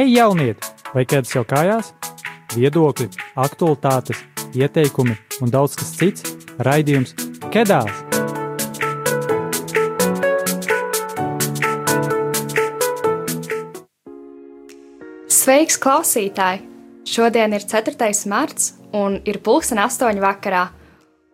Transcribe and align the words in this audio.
Hei, 0.00 0.14
jaunieti! 0.16 0.64
Vai 0.94 1.02
kāds 1.04 1.34
jau 1.34 1.42
kājās? 1.44 1.90
Viedokļi, 2.54 3.10
aktualitātes, 3.36 4.22
ieteikumi 4.56 5.12
un 5.44 5.50
daudz 5.52 5.74
kas 5.76 5.90
cits- 5.98 6.24
raidījums 6.66 7.12
Kedās! 7.52 7.98
Sveiks, 15.28 15.76
klausītāji! 15.84 16.64
Šodien 17.04 17.52
ir 17.52 17.68
4. 17.68 18.24
marts 18.24 18.72
un 18.96 19.20
ir 19.26 19.42
pulksten 19.44 19.84
8. 19.84 20.16
vakarā, 20.24 20.64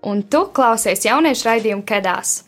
un 0.02 0.24
tu 0.24 0.42
klausies 0.50 1.06
jauniešu 1.06 1.52
raidījumu 1.52 1.86
Kedās. 1.86 2.42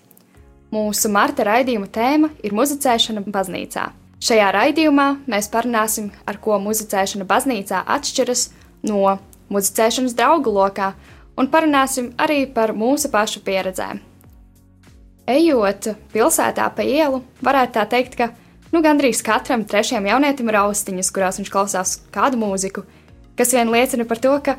Mūsu 0.75 1.15
marta 1.15 1.47
raidījuma 1.47 1.87
tēma 1.87 2.35
ir 2.43 2.59
muzicēšana 2.59 3.23
baznīcā. 3.23 4.08
Šajā 4.19 4.49
raidījumā 4.51 5.09
mēs 5.31 5.47
parunāsim, 5.53 6.09
ar 6.27 6.41
ko 6.43 6.57
muzicēšana 6.59 7.27
baznīcā 7.29 7.85
atšķiras 7.87 8.49
no 8.91 9.15
muzicēšanas 9.55 10.17
draugu 10.19 10.51
lokā, 10.57 10.93
un 11.39 11.47
parunāsim 11.53 12.11
arī 12.19 12.41
par 12.51 12.75
mūsu 12.75 13.13
pašu 13.13 13.45
pieredzēm. 13.47 14.01
Ejot 15.29 15.93
pilsētā 16.11 16.67
pa 16.75 16.83
ielu, 16.83 17.21
varētu 17.45 17.77
tā 17.77 17.85
teikt, 17.95 18.17
ka 18.19 18.31
nu, 18.73 18.83
gandrīz 18.83 19.21
katram 19.23 19.63
trešajam 19.69 20.09
jaunietim 20.11 20.51
ir 20.51 20.59
austiņas, 20.65 21.13
kurās 21.15 21.39
viņš 21.39 21.53
klausās 21.53 21.95
kādu 22.11 22.41
mūziku, 22.41 22.83
kas 23.39 23.55
vien 23.55 23.71
liecina 23.71 24.09
par 24.09 24.19
to, 24.25 24.35
ka 24.43 24.57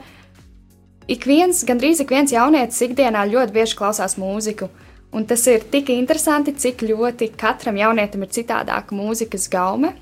ik 1.10 1.26
viens, 1.28 1.66
gandrīz 1.68 2.00
ik 2.06 2.14
viens 2.16 2.32
jaunietis 2.32 2.80
ikdienā 2.86 3.26
ļoti 3.28 3.56
bieži 3.60 3.76
klausās 3.82 4.16
mūziku. 4.22 4.70
Un 5.12 5.26
tas 5.26 5.42
ir 5.50 5.64
tik 5.72 5.90
interesanti, 5.90 6.54
cik 6.54 6.84
ļoti 6.86 7.32
katram 7.38 7.80
jaunietim 7.80 8.26
ir 8.26 8.34
citādāka 8.34 8.94
mūzikas 8.94 9.48
gaume. 9.50 9.96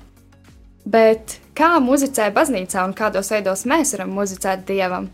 Bet 0.88 1.38
kā 1.56 1.78
muzicē 1.80 2.28
baznīcā 2.36 2.84
un 2.84 2.92
kādos 2.96 3.32
veidos 3.32 3.64
mēs 3.68 3.94
varam 3.96 4.12
muzicēt 4.16 4.66
dievam? 4.68 5.08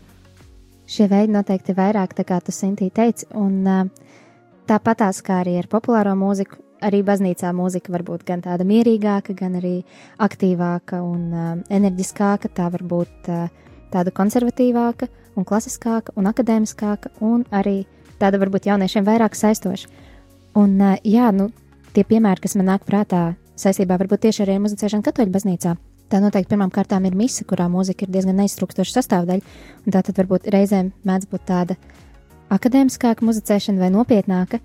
Šie 0.85 1.07
veidi 1.09 1.33
noteikti 1.33 1.73
ir 1.73 1.79
vairāk, 1.79 2.13
kā 2.27 2.41
tu 2.43 2.53
Sintī 2.53 2.91
teici, 2.93 3.25
un 3.33 3.63
tāpatās 4.69 5.23
kā 5.25 5.39
arī 5.41 5.55
ar 5.61 5.71
populāro 5.71 6.13
mūziku, 6.19 6.59
arī 6.85 7.01
baznīcā 7.07 7.49
mūzika 7.55 7.95
var 7.95 8.03
būt 8.05 8.27
gan 8.27 8.43
tāda 8.45 8.67
mierīgāka, 8.67 9.33
gan 9.33 9.57
arī 9.57 9.79
aktīvāka 10.21 11.01
un 11.01 11.63
enerģiskāka, 11.73 12.51
tā 12.53 12.69
var 12.69 12.83
būt 12.83 13.31
tāda 13.95 14.13
konservatīvāka 14.13 15.09
un 15.35 15.47
klasiskāka 15.47 16.13
un 16.19 16.29
akadēmiskāka 16.29 17.15
un 17.25 17.47
arī 17.51 17.85
tāda 18.21 18.39
varbūt 18.41 18.69
jauniešiem 18.69 19.05
vairāk 19.07 19.35
saistoša. 19.37 19.89
Un, 20.55 20.77
jā, 21.03 21.31
nu, 21.35 21.49
tie 21.95 22.05
piemēri, 22.07 22.43
kas 22.45 22.55
man 22.59 22.71
nāk 22.71 22.85
prātā 22.87 23.33
saistībā 23.59 23.97
varbūt 23.99 24.25
tieši 24.27 24.45
arī 24.45 24.55
ar 24.57 24.63
muzicēšanu 24.65 25.05
katoļu 25.05 25.33
baznīcā, 25.33 25.75
tā 26.11 26.21
noteikti 26.23 26.53
pirmām 26.53 26.71
kārtām 26.73 27.07
ir 27.07 27.15
mise, 27.17 27.45
kurā 27.47 27.67
mūzika 27.71 28.05
ir 28.05 28.13
diezgan 28.13 28.37
neiztrukstoša 28.39 28.97
sastāvdaļa, 28.99 29.53
un 29.85 29.95
tā 29.95 30.01
tad 30.05 30.19
varbūt 30.19 30.49
reizēm 30.53 30.91
mēdz 31.07 31.29
būt 31.31 31.45
tāda 31.49 31.77
akadēmiskāka 32.55 33.25
muzicēšana 33.25 33.81
vai 33.81 33.91
nopietnāka, 33.93 34.59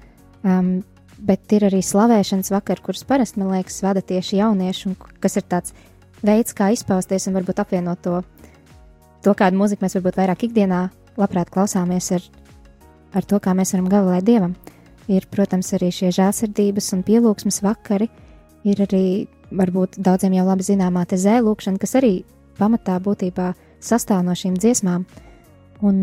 um, 0.45 0.81
bet 1.21 1.53
ir 1.57 1.69
arī 1.69 1.83
slavēšanas 1.85 2.53
vakar, 2.53 2.83
kurus 2.85 3.07
parasti, 3.09 3.41
man 3.41 3.55
liekas, 3.55 3.81
vada 3.85 4.03
tieši 4.05 4.41
jaunieši, 4.41 4.91
un 4.91 5.17
kas 5.23 5.39
ir 5.41 5.47
tāds 5.49 5.75
veids, 6.25 6.55
kā 6.57 6.71
izpausties 6.75 7.29
un 7.29 7.39
varbūt 7.39 7.63
apvienot 7.63 8.03
to, 8.05 8.21
to 9.25 9.35
kādu 9.37 9.61
mūziku 9.61 9.87
mēs 9.87 9.97
varbūt 9.99 10.21
vairāk 10.21 10.49
ikdienā 10.49 10.89
labprāt 11.21 11.53
klausāmies 11.53 12.11
ar 12.17 12.27
ar 13.15 13.27
to, 13.27 13.41
kā 13.43 13.55
mēs 13.57 13.75
varam 13.75 13.89
gavilēt 13.91 14.27
dievam. 14.27 14.55
Ir, 15.11 15.27
protams, 15.31 15.73
arī 15.75 15.91
šie 15.95 16.13
žēlsirdības 16.15 16.93
un 16.95 17.05
pielūgsmes 17.07 17.63
vakari, 17.67 18.11
ir 18.69 18.83
arī 18.85 19.05
varbūt 19.51 19.99
daudziem 19.99 20.37
jau 20.39 20.47
labi 20.47 20.67
zināmā 20.67 21.03
te 21.11 21.19
zēlūkšana, 21.19 21.81
kas 21.83 21.97
arī 21.99 22.13
pamatā 22.61 22.99
būtībā 23.03 23.53
sastāv 23.83 24.23
no 24.27 24.37
šīm 24.37 24.59
dziesmām. 24.61 25.07
Un, 25.81 26.03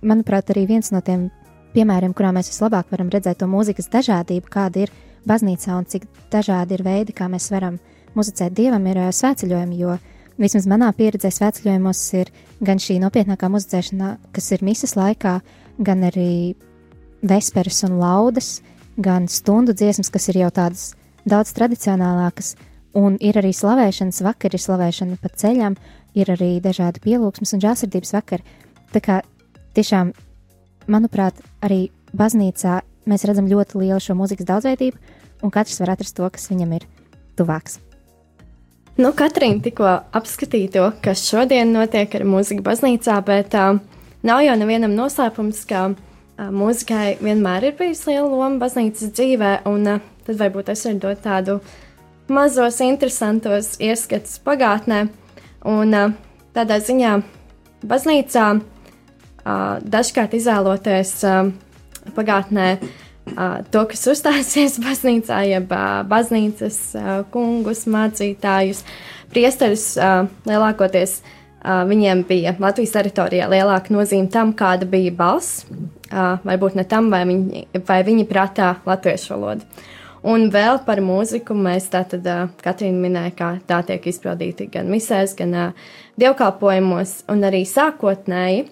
manuprāt, 0.00 0.50
arī 0.50 0.64
viens 0.70 0.90
no 0.90 1.02
tiem 1.04 1.28
piemēriem, 1.74 2.14
kurā 2.16 2.32
mēs 2.34 2.50
vislabāk 2.50 2.90
varam 2.90 3.12
redzēt 3.12 3.38
to 3.42 3.48
mūzikas 3.50 3.90
dažādību, 3.92 4.50
kāda 4.50 4.86
ir 4.86 4.92
baznīcā 5.28 5.76
un 5.76 5.86
cik 5.88 6.06
dažādi 6.32 6.78
ir 6.78 6.84
veidi, 6.86 7.14
kā 7.14 7.28
mēs 7.30 7.50
varam 7.52 7.76
muzicēt 8.16 8.56
dievam, 8.56 8.86
ir 8.88 9.02
svētceļojumi, 9.14 9.78
jo 9.82 9.98
vismaz 10.40 10.66
manā 10.70 10.88
pieredzē 10.96 11.30
svētceļojumos 11.34 12.02
ir 12.18 12.32
gan 12.64 12.80
šī 12.82 12.98
nopietnākā 13.04 13.50
muzicēšana, 13.52 14.14
kas 14.32 14.52
ir 14.56 14.64
misas 14.66 14.96
laikā, 14.98 15.38
gan 15.78 16.04
arī 16.08 16.54
vesperas 17.22 17.82
un 17.86 17.98
laudas, 17.98 18.58
gan 18.98 19.28
stundu 19.30 19.74
dziesmas, 19.74 20.10
kas 20.10 20.28
ir 20.30 20.42
jau 20.42 20.50
tādas 20.54 20.92
daudz 21.28 21.52
tradicionālākas, 21.56 22.54
un 22.98 23.18
ir 23.22 23.38
arī 23.38 23.52
slavēšanas 23.54 24.22
vakari, 24.26 24.58
slavēšana 24.58 25.18
pa 25.22 25.30
ceļam, 25.30 25.76
ir 26.18 26.30
arī 26.34 26.56
dažādi 26.64 27.02
pielūgsmes 27.04 27.54
un 27.54 27.62
žāsirdības 27.62 28.14
vakari. 28.16 28.46
Tā 28.94 29.02
kā 29.04 29.20
tiešām, 29.76 30.12
manuprāt, 30.90 31.38
arī 31.62 31.88
baznīcā 32.16 32.80
mēs 33.08 33.26
redzam 33.28 33.50
ļoti 33.50 33.82
lielu 33.82 34.00
šo 34.02 34.16
mūzikas 34.18 34.48
daudzveidību, 34.48 34.96
un 35.44 35.52
katrs 35.54 35.78
var 35.82 35.94
atrast 35.94 36.16
to, 36.18 36.28
kas 36.32 36.48
viņam 36.50 36.78
ir 36.78 36.88
tuvāks. 37.38 37.78
Nu, 38.98 39.12
Katrīna 39.14 39.62
tikko 39.62 39.86
apskatīja 40.18 40.72
to, 40.74 40.86
kas 41.04 41.22
šodien 41.28 41.70
notiek 41.70 42.10
ar 42.18 42.24
mūziku 42.26 42.64
baznīcā, 42.66 43.20
bet 43.22 43.54
uh, 43.54 43.78
Nav 44.26 44.40
jau 44.42 44.54
nevienam 44.58 44.96
noslēpums, 44.98 45.60
ka 45.70 45.92
mūzikai 46.38 47.18
vienmēr 47.22 47.68
ir 47.68 47.76
bijusi 47.78 48.10
liela 48.10 48.26
loma 48.30 48.58
baznīcas 48.62 49.12
dzīvē, 49.14 49.52
un 49.70 49.86
tad 50.26 50.40
varbūt 50.40 50.72
es 50.74 50.82
varu 50.86 51.02
dot 51.04 51.22
tādu 51.22 51.58
mazos, 52.26 52.80
interesantos 52.82 53.76
ieskatus 53.78 54.40
pagātnē. 54.42 55.04
Un 55.70 55.94
tādā 56.54 56.80
ziņā 56.82 57.14
baznīcā 57.86 58.48
dažkārt 59.86 60.34
izvēloties 60.34 61.14
uh, 61.26 61.52
pagātnē 62.18 62.68
to, 63.70 63.84
kas 63.90 64.06
uzstāsies 64.10 64.78
baznīcā, 64.86 65.40
jeb 65.46 65.72
baznīcas 66.10 66.78
kungus, 67.34 67.86
mācītājus, 67.90 68.84
priesterus 69.32 69.90
lielākoties 70.48 71.20
viņiem 71.64 72.24
bija 72.28 72.54
Latvijas 72.60 72.94
teritorijā 72.94 73.48
lielāka 73.50 73.92
nozīme 73.94 74.30
tam, 74.30 74.52
kāda 74.56 74.86
bija 74.86 75.12
balss, 75.14 75.64
varbūt 76.10 76.78
ne 76.78 76.84
tam, 76.88 77.10
vai 77.10 77.24
viņi, 77.28 77.64
vai 77.88 78.02
viņi 78.06 78.26
prātā 78.30 78.76
latviešu 78.86 79.34
valodu. 79.34 79.66
Un 80.28 80.48
vēl 80.50 80.80
par 80.86 80.98
mūziku 81.02 81.54
mēs 81.54 81.86
tātad, 81.92 82.26
Katrīna 82.62 82.98
minēja, 82.98 83.34
kā 83.38 83.50
tā 83.66 83.78
tiek 83.86 84.06
izpildīta 84.10 84.66
gan 84.72 84.90
misēs, 84.90 85.36
gan 85.38 85.54
dievkalpojumos, 86.18 87.22
un 87.30 87.46
arī 87.46 87.62
sākotnēji 87.68 88.66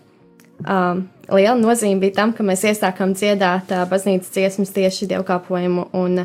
liela 1.30 1.56
nozīme 1.58 2.00
bija 2.02 2.20
tam, 2.20 2.34
ka 2.34 2.46
mēs 2.46 2.64
iesākām 2.70 3.14
dziedāt 3.14 3.72
baznīcas 3.90 4.32
dziesmas 4.34 4.74
tieši 4.74 5.08
dievkalpojumu 5.12 5.88
un 5.96 6.22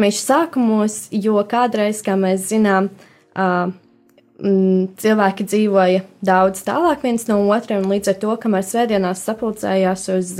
mēs 0.00 0.22
sākumos, 0.26 1.06
jo 1.12 1.40
kādreiz, 1.48 2.02
kā 2.04 2.16
mēs 2.18 2.48
zinām, 2.50 2.90
uh, 3.34 3.72
cilvēki 4.40 5.46
dzīvoja 5.46 6.04
daudz 6.24 6.64
tālāk 6.66 7.04
viens 7.04 7.26
no 7.28 7.40
otra, 7.52 7.80
un 7.80 7.90
līdz 7.92 8.14
ar 8.14 8.18
to, 8.22 8.36
kamēr 8.40 8.64
svētdienās 8.66 9.24
sapulcējās 9.26 10.08
uz 10.16 10.32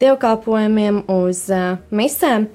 dievkalpojumiem, 0.00 1.02
uz 1.12 1.44
misēm, 1.92 2.48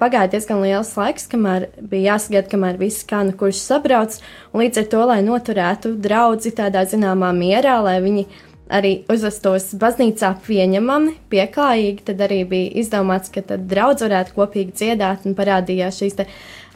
pagāja 0.00 0.32
diezgan 0.32 0.62
liels 0.64 0.94
laiks, 0.96 1.28
kamēr 1.30 1.68
bija 1.80 2.14
jāsagaida, 2.14 2.48
kamēr 2.52 2.80
visi 2.80 3.04
kanu 3.08 3.36
kurš 3.36 3.60
sabrauc, 3.60 4.16
un 4.52 4.64
līdz 4.64 4.82
ar 4.82 4.90
to, 4.94 5.04
lai 5.12 5.20
noturētu 5.26 5.94
draudzi 6.00 6.54
tādā 6.56 6.86
zināmā 6.88 7.32
mierā, 7.36 7.78
lai 7.84 7.98
viņi 8.04 8.26
arī 8.72 8.92
uzvestos 9.12 9.70
baznīcā 9.78 10.32
pieņemami, 10.46 11.14
pieklājīgi, 11.30 12.06
tad 12.08 12.24
arī 12.26 12.42
bija 12.48 12.72
izdomāts, 12.82 13.30
ka 13.30 13.44
tad 13.46 13.68
draudz 13.70 14.02
varētu 14.02 14.34
kopīgi 14.34 14.74
dziedāt 14.80 15.28
un 15.28 15.36
parādījās 15.38 16.00
šīs 16.00 16.18
te 16.18 16.26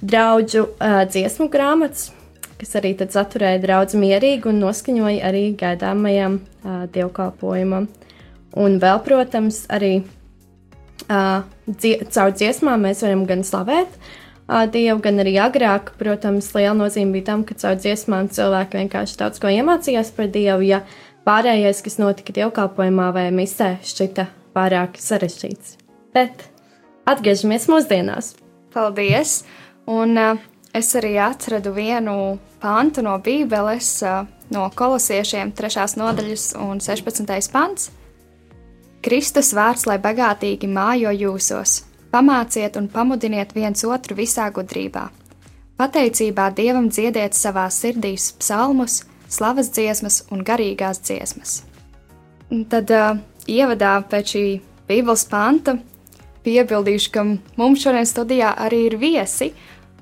draudžu 0.01 0.69
uh, 0.69 1.03
dziesmu 1.11 1.49
grāmatas, 1.51 2.13
kas 2.61 2.77
arī 2.81 2.95
saturēja 3.01 3.61
draudz 3.63 3.97
mierīgi 3.99 4.51
un 4.51 4.61
noskaņoja 4.63 5.27
arī 5.27 5.45
gaidāmajam 5.59 6.41
uh, 6.41 6.87
dievkalpojumam. 6.93 7.89
Un 8.61 8.81
vēl, 8.83 8.99
protams, 9.07 9.63
arī 9.71 10.01
uh, 11.07 11.43
dzie 11.67 12.01
caur 12.11 12.35
dziesmām 12.35 12.89
mēs 12.89 13.05
varam 13.07 13.25
gan 13.29 13.45
slavēt 13.47 13.95
uh, 13.95 14.67
Dievu, 14.71 14.99
gan 15.05 15.23
arī 15.23 15.37
agrāk, 15.43 15.95
protams, 16.01 16.51
liela 16.57 16.75
nozīme 16.79 17.15
bija 17.15 17.31
tam, 17.31 17.45
ka 17.47 17.55
caur 17.61 17.79
dziesmām 17.79 18.31
cilvēki 18.35 18.83
vienkārši 18.83 19.19
daudz 19.23 19.43
ko 19.43 19.53
iemācījās 19.55 20.13
par 20.17 20.31
Dievu, 20.35 20.67
ja 20.67 20.83
pārējais, 21.29 21.83
kas 21.87 22.01
notika 22.03 22.35
dievkalpojumā 22.41 23.11
vai 23.15 23.29
misē, 23.35 23.77
šķita 23.87 24.27
pārāk 24.57 24.99
sarežģīts. 24.99 25.77
Bet 26.17 26.49
atgriežamies 27.09 27.69
mūsdienās! 27.71 28.35
Paldies! 28.75 29.43
Un 29.91 30.19
uh, 30.19 30.50
es 30.73 30.95
arī 30.95 31.17
atradu 31.19 31.73
vienu 31.75 32.39
pantu 32.61 33.03
no 33.03 33.17
Bībeles, 33.19 33.91
no 34.51 34.67
kolosiešiem, 34.75 35.53
3. 35.57 35.87
nodaļas 35.99 36.53
un 36.61 36.81
16. 36.83 37.51
pants. 37.53 37.91
Kristus 39.01 39.55
vārds, 39.57 39.87
lai 39.89 39.97
bagātīgi 39.99 40.69
mājo 40.69 41.13
jūsos, 41.15 41.81
pamāciet 42.13 42.77
un 42.77 42.91
pamudiniet 42.93 43.55
viens 43.57 43.85
otru 43.85 44.17
visā 44.19 44.51
gudrībā. 44.53 45.09
pateicībā 45.81 46.51
Dievam 46.53 46.91
dziediet 46.91 47.33
savā 47.33 47.65
sirdīs 47.73 48.33
psalmus, 48.37 49.05
slavas 49.29 49.71
dziesmas 49.73 50.27
un 50.31 50.45
garīgās 50.45 51.01
dziesmas. 51.01 51.63
Un 52.51 52.67
tad 52.69 52.91
uh, 52.91 53.17
ievadā 53.49 54.03
pēc 54.05 54.35
šī 54.35 54.45
Bībeles 54.89 55.25
panta 55.31 55.79
piebildīšu, 56.45 57.11
ka 57.15 57.25
mums 57.57 57.81
šodien 57.81 58.05
studijā 58.05 58.53
arī 58.59 58.83
ir 58.91 58.99
viesi, 59.01 59.55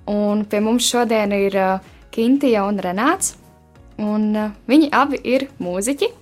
un 0.09 0.45
pie 0.49 0.61
mums 0.65 0.89
šodien 0.89 1.33
ir 1.37 1.57
uh, 1.59 1.91
Kintija 2.15 2.65
un 2.69 2.81
Renāts, 2.83 3.35
un 4.01 4.31
uh, 4.37 4.55
viņi 4.69 4.91
abi 4.95 5.21
ir 5.29 5.49
mūziķi. 5.63 6.15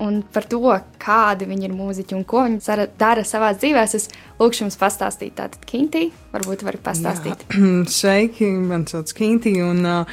Un 0.00 0.22
par 0.32 0.46
to, 0.48 0.62
kādi 0.96 1.44
viņi 1.44 1.66
ir 1.68 1.72
mūziķi 1.76 2.14
un 2.16 2.22
ko 2.24 2.46
viņi 2.46 2.86
dara 2.96 3.20
savā 3.26 3.50
dzīvē, 3.52 3.82
es 3.84 4.06
lūkšu 4.40 4.64
jums 4.64 4.78
pastāstīt. 4.80 5.34
Tātad, 5.36 5.60
Kintī, 5.68 6.06
varbūt 6.32 6.64
var 6.64 6.78
pastāstīt. 6.80 7.44
Jā. 7.44 7.72
Sveiki, 7.98 8.48
man 8.64 8.86
sauc 8.88 9.12
Kintī, 9.16 9.58
un 9.60 9.84
uh, 9.84 10.06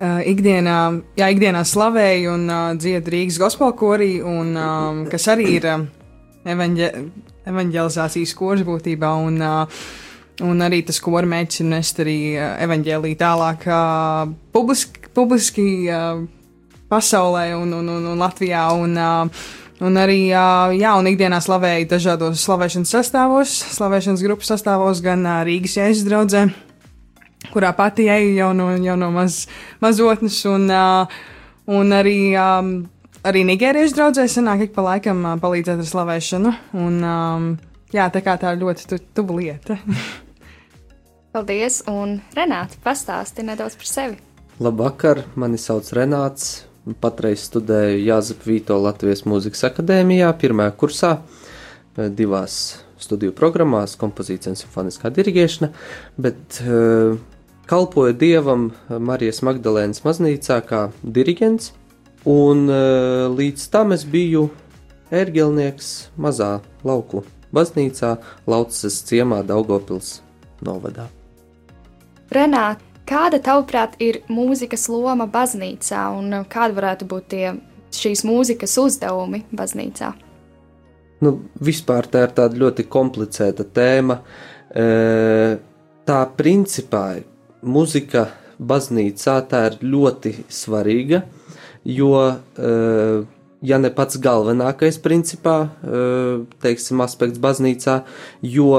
ikdienā, 0.00 0.78
jā, 1.20 1.28
ikdienā 1.34 1.60
slavēju 1.68 2.38
un 2.38 2.46
uh, 2.48 2.62
dziedu 2.80 3.12
Rīgas 3.12 3.36
gospelkorī, 3.42 4.14
un 4.24 4.56
um, 4.56 5.04
kas 5.12 5.28
arī 5.34 5.58
ir 5.58 5.68
uh, 5.68 5.84
evaņģe, 6.48 6.88
evaņģelizācijas 7.52 8.32
kurs 8.38 8.64
būtībā, 8.64 9.12
un, 9.28 9.36
uh, 9.44 9.84
un 10.40 10.64
arī 10.64 10.80
tas 10.86 11.00
kora 11.02 11.28
mērķis 11.28 11.60
ir 11.60 11.68
nest 11.68 11.98
arī 12.00 12.18
evaņģēlī 12.40 13.16
tālāk 13.20 13.66
uh, 13.68 14.30
publiski, 14.54 15.10
publiski 15.12 15.66
uh, 15.92 16.22
pasaulē 16.92 17.50
un, 17.58 17.74
un, 17.80 17.90
un, 17.98 18.06
un 18.14 18.22
Latvijā. 18.22 18.68
Un, 18.78 18.96
uh, 18.96 19.50
Un 19.82 19.96
arī, 19.98 20.28
jā, 20.30 20.90
un 20.94 21.08
ikdienā 21.10 21.40
slavēju 21.42 21.88
dažādos 21.90 22.44
slavēšanas 22.46 22.92
sastāvos, 22.94 23.54
slavēšanas 23.74 24.22
grupu 24.22 24.46
sastāvos, 24.46 25.00
gan 25.02 25.24
Rīgas 25.42 25.74
jēzus 25.74 26.06
draugzē, 26.06 26.44
kurā 27.50 27.72
pati 27.74 28.06
eju 28.06 28.36
jau 28.36 28.52
no, 28.54 28.68
jau 28.78 28.94
no 29.00 29.08
maz, 29.10 29.40
mazotnes, 29.82 30.36
un, 30.46 30.70
un 31.66 31.96
arī, 31.98 32.14
arī 33.26 33.42
Nigēriešu 33.48 33.98
draudzē 33.98 34.28
sanāk 34.30 34.68
ik 34.68 34.76
pa 34.76 34.86
laikam 34.86 35.24
palīdzēt 35.42 35.82
ar 35.82 35.90
slavēšanu. 35.90 36.54
Un, 36.78 37.02
jā, 37.92 38.08
tā 38.12 38.22
kā 38.24 38.36
tā 38.40 38.52
ļoti 38.58 38.88
tu, 38.90 38.98
tuva 39.14 39.38
lieta. 39.38 39.78
Paldies, 41.32 41.80
un 41.88 42.18
Renāti, 42.36 42.76
pastāsti 42.84 43.44
nedaudz 43.46 43.78
par 43.80 43.88
sevi. 43.88 44.18
Labvakar, 44.62 45.22
mani 45.40 45.60
sauc 45.60 45.88
Renāts, 45.96 46.66
Patreiz 47.00 47.46
studēju 47.46 48.02
Jāzepa 48.02 48.48
Vīto 48.48 48.76
Latvijas 48.82 49.22
Mūzikas 49.28 49.62
akadēmijā, 49.70 50.32
pirmajā 50.40 50.74
kursā, 50.76 51.12
eh, 51.96 52.08
divās 52.10 52.56
studiju 53.02 53.34
programmās, 53.38 53.96
kompozīcija 53.98 54.52
un 54.52 54.58
simfoniskā 54.58 55.10
dirigēšana, 55.14 55.72
bet 56.22 56.60
uh, 56.62 57.16
kalpoju 57.70 58.14
dievam 58.14 58.68
Marijas 58.88 59.42
Magdalēnas 59.42 60.04
maznīcā 60.06 60.60
kā 60.68 60.84
diriģents, 61.02 61.72
un 62.30 62.66
uh, 62.70 63.26
līdz 63.34 63.66
tam 63.74 63.96
es 63.96 64.06
biju 64.06 64.48
ērgelnieks 65.10 65.92
mazā 66.14 66.60
lauku 66.86 67.24
baznīcā 67.54 68.16
Laucas 68.46 69.02
ciemā 69.08 69.42
Daugopils 69.46 70.20
novadā. 70.64 71.08
Renāt, 72.32 72.80
Kāda, 73.08 73.40
tavuprāt, 73.42 73.96
ir 74.00 74.20
mūzikas 74.30 74.86
loma 74.88 75.26
baznīcā 75.30 76.04
un 76.14 76.44
kāda 76.50 76.76
varētu 76.76 77.08
būt 77.10 77.24
tie 77.32 77.48
šīs 77.92 78.22
mūzikas 78.24 78.76
uzdevumi 78.78 79.42
baznīcā? 79.52 80.12
Nu, 81.22 81.34
vispār 81.62 82.06
tā 82.10 82.24
ir 82.28 82.34
tāda 82.36 82.58
ļoti 82.62 82.86
komplicēta 82.90 83.66
tēma. 83.74 84.20
E, 84.70 84.86
tā 86.06 86.20
principā 86.38 87.04
mūzika 87.62 88.24
baznīcā 88.62 89.36
tā 89.50 89.64
ir 89.70 89.78
ļoti 89.82 90.34
svarīga, 90.50 91.24
jo, 91.84 92.14
e, 92.30 92.72
ja 93.62 93.78
ne 93.78 93.90
pats 93.94 94.18
galvenākais 94.22 94.98
principā, 95.02 95.56
e, 95.66 96.02
teiksim, 96.62 97.02
aspekts 97.04 97.40
baznīcā, 97.42 98.02
jo 98.42 98.72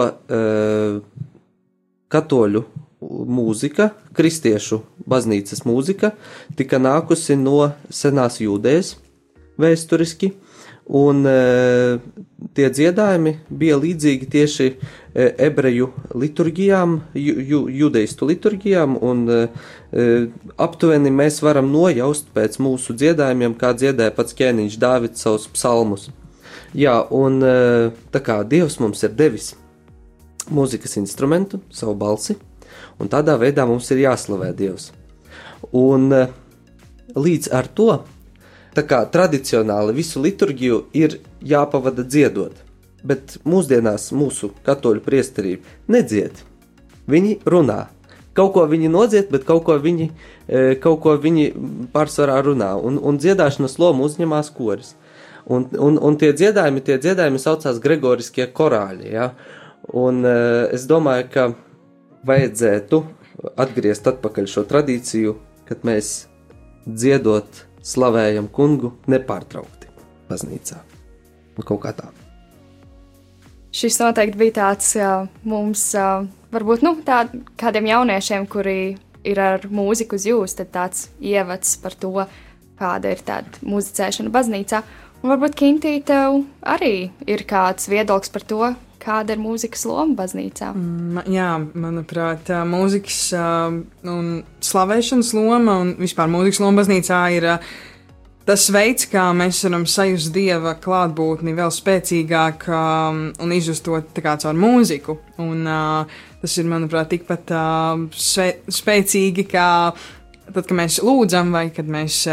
katoļu 2.14 2.64
mūzika, 3.04 3.90
kristiešu 4.16 4.82
baznīcas 5.10 5.64
mūzika, 5.68 6.14
tika 6.58 6.80
nākusi 6.82 7.38
no 7.40 7.72
senās 7.90 8.40
jūdējas 8.44 8.96
vēsturiski, 9.60 10.34
un 10.88 11.24
e, 11.28 11.38
tie 12.58 12.68
dziedājumi 12.74 13.36
bija 13.50 13.78
līdzīgi 13.80 14.30
tieši 14.34 14.68
e, 14.70 14.76
ebreju 15.48 15.90
liturgijām, 16.20 16.98
ju, 17.16 17.38
ju, 17.40 17.62
judeistu 17.72 18.28
liturgijām, 18.30 18.98
un 19.02 19.24
e, 19.30 19.40
e, 19.92 20.08
aptuveni 20.58 21.14
mēs 21.14 21.42
varam 21.46 21.72
nojaust 21.72 22.30
pēc 22.36 22.60
mūsu 22.64 22.96
dziedājumiem, 23.00 23.56
kā 23.60 23.72
dziedāja 23.78 24.16
pats 24.16 24.36
ķēniņš 24.40 24.80
Dāvids 24.82 25.24
savus 25.24 25.48
psalmus. 25.56 26.10
Jā, 26.76 27.00
un 27.14 27.40
e, 27.46 27.58
tā 28.12 28.24
kā 28.24 28.42
Dievs 28.48 28.80
mums 28.84 29.06
ir 29.06 29.16
devis 29.16 29.54
mūzikas 30.52 30.98
instrumentu, 31.00 31.62
savu 31.72 31.96
balsi, 31.96 32.36
un 33.00 33.12
tādā 33.12 33.38
veidā 33.40 33.66
mums 33.70 33.90
ir 33.94 34.04
jāslavē 34.04 34.52
Dievs. 34.58 34.92
Un 35.74 36.12
eh, 36.14 36.34
līdz 37.16 37.52
ar 37.56 37.70
to, 37.78 37.90
tā 38.74 38.84
kā 38.88 39.04
tradicionāli 39.10 39.96
visu 39.98 40.22
liturģiju 40.24 40.80
ir 40.98 41.20
jāpavada 41.46 42.06
dziedot, 42.06 42.56
bet 43.06 43.38
mūsdienās 43.46 44.12
mūsu 44.16 44.52
katoļu 44.66 45.04
priesterība 45.06 45.94
nedzied. 45.94 46.40
Viņi 47.10 47.42
runā. 47.46 47.88
Kaut 48.34 48.54
ko 48.56 48.64
viņi 48.66 48.90
nodzied, 48.90 49.28
bet 49.30 49.44
kaut 49.46 49.66
ko 49.68 49.76
viņi, 49.78 50.10
eh, 50.48 50.74
kaut 50.82 51.02
ko 51.04 51.18
viņi 51.22 51.52
pārsvarā 51.94 52.40
runā. 52.46 52.74
Un, 52.82 52.98
un 52.98 53.20
dziedāšanas 53.22 53.78
lomu 53.78 54.08
uzņemās 54.08 54.50
koris. 54.56 54.96
Un, 55.46 55.68
un, 55.76 56.00
un 56.00 56.18
tie 56.18 56.32
dziedājumi, 56.34 56.82
tie 56.82 56.98
dziedājumi 56.98 57.42
saucās 57.42 57.82
Gregoriskie 57.84 58.48
korāļi. 58.48 59.12
Ja? 59.12 59.34
Un 59.92 60.24
uh, 60.24 60.72
es 60.72 60.88
domāju, 60.88 61.28
ka 61.34 61.50
vajadzētu 62.24 63.02
atgriezt 63.60 64.08
atpakaļ 64.08 64.48
šo 64.48 64.64
tradīciju, 64.70 65.36
kad 65.68 65.84
mēs 65.84 66.14
dziedot, 66.88 67.66
slavējam 67.84 68.48
kungu 68.54 68.94
nepārtraukti 69.12 69.92
baznīcā. 70.30 70.80
Nu, 71.58 71.66
kaut 71.68 71.84
kā 71.84 71.94
tā. 71.96 72.10
Šis 73.74 73.98
noteikti 74.02 74.38
bija 74.38 74.56
tāds 74.60 74.92
jā, 74.96 75.12
mums, 75.50 75.88
varbūt 76.54 76.84
nu, 76.86 76.96
tā, 77.06 77.24
kādiem 77.60 77.90
jauniešiem, 77.90 78.46
kuri 78.50 78.78
ir 79.26 79.40
ar 79.42 79.66
mūziku 79.72 80.20
uz 80.20 80.28
jums, 80.30 80.54
tad 80.58 80.70
tāds 80.74 81.08
ievads 81.24 81.78
par 81.82 81.96
to, 81.98 82.28
kāda 82.80 83.14
ir 83.14 83.24
tāda 83.26 83.64
muzicēšana 83.66 84.34
baznīcā. 84.34 84.84
Un 85.24 85.32
varbūt 85.32 85.56
Kintī 85.58 85.96
tev 86.06 86.42
arī 86.68 87.10
ir 87.30 87.46
kāds 87.48 87.88
viedoklis 87.90 88.34
par 88.34 88.46
to, 88.48 88.74
kāda 89.04 89.36
ir 89.36 89.42
mūzikas 89.44 89.86
loma 89.90 90.16
baznīcā? 90.18 90.72
Mm, 90.74 91.24
jā, 91.34 91.50
manuprāt, 91.86 92.52
mūzikas 92.70 93.20
un 93.36 94.30
slavēšanas 94.64 95.34
loma 95.38 95.80
un 95.84 95.96
vispār 96.00 96.32
mūzikas 96.32 96.62
loma 96.64 96.82
baznīcā 96.82 97.20
ir 97.38 97.50
tas 98.48 98.66
veids, 98.76 99.08
kā 99.12 99.30
mēs 99.36 99.62
varam 99.68 99.86
sajust 99.88 100.34
dieva 100.36 100.76
klātbūtni 100.84 101.56
vēl 101.56 101.72
spēcīgāk 101.72 102.68
un 102.74 103.56
izjust 103.56 103.86
to 103.88 104.00
caur 104.24 104.60
mūziku. 104.60 105.18
Un, 105.44 105.64
tas 106.42 106.58
ir, 106.60 106.68
manuprāt, 106.68 107.14
tikpat 107.14 107.54
spēcīgi 108.82 109.48
kā 109.52 109.68
tad, 110.52 110.64
kad 110.66 110.76
mēs 110.78 111.00
lūdzam 111.04 111.56
vai 111.56 111.70
kad 111.76 111.88
mēs 111.88 112.24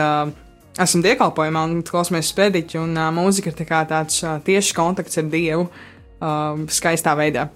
esam 0.81 1.03
diekalpojumā 1.05 1.63
un 1.69 1.81
klausāmies 1.87 2.31
spēdiķi, 2.33 2.79
un 2.81 2.97
uh, 2.97 3.11
mūzika 3.15 3.51
ir 3.51 3.59
tā 3.59 3.83
tāds 3.89 4.21
uh, 4.25 4.39
tieši 4.45 4.77
kontakts 4.77 5.19
ar 5.21 5.27
Dievu 5.33 5.67
um, 6.21 6.67
skaistā 6.71 7.17
veidā. 7.19 7.49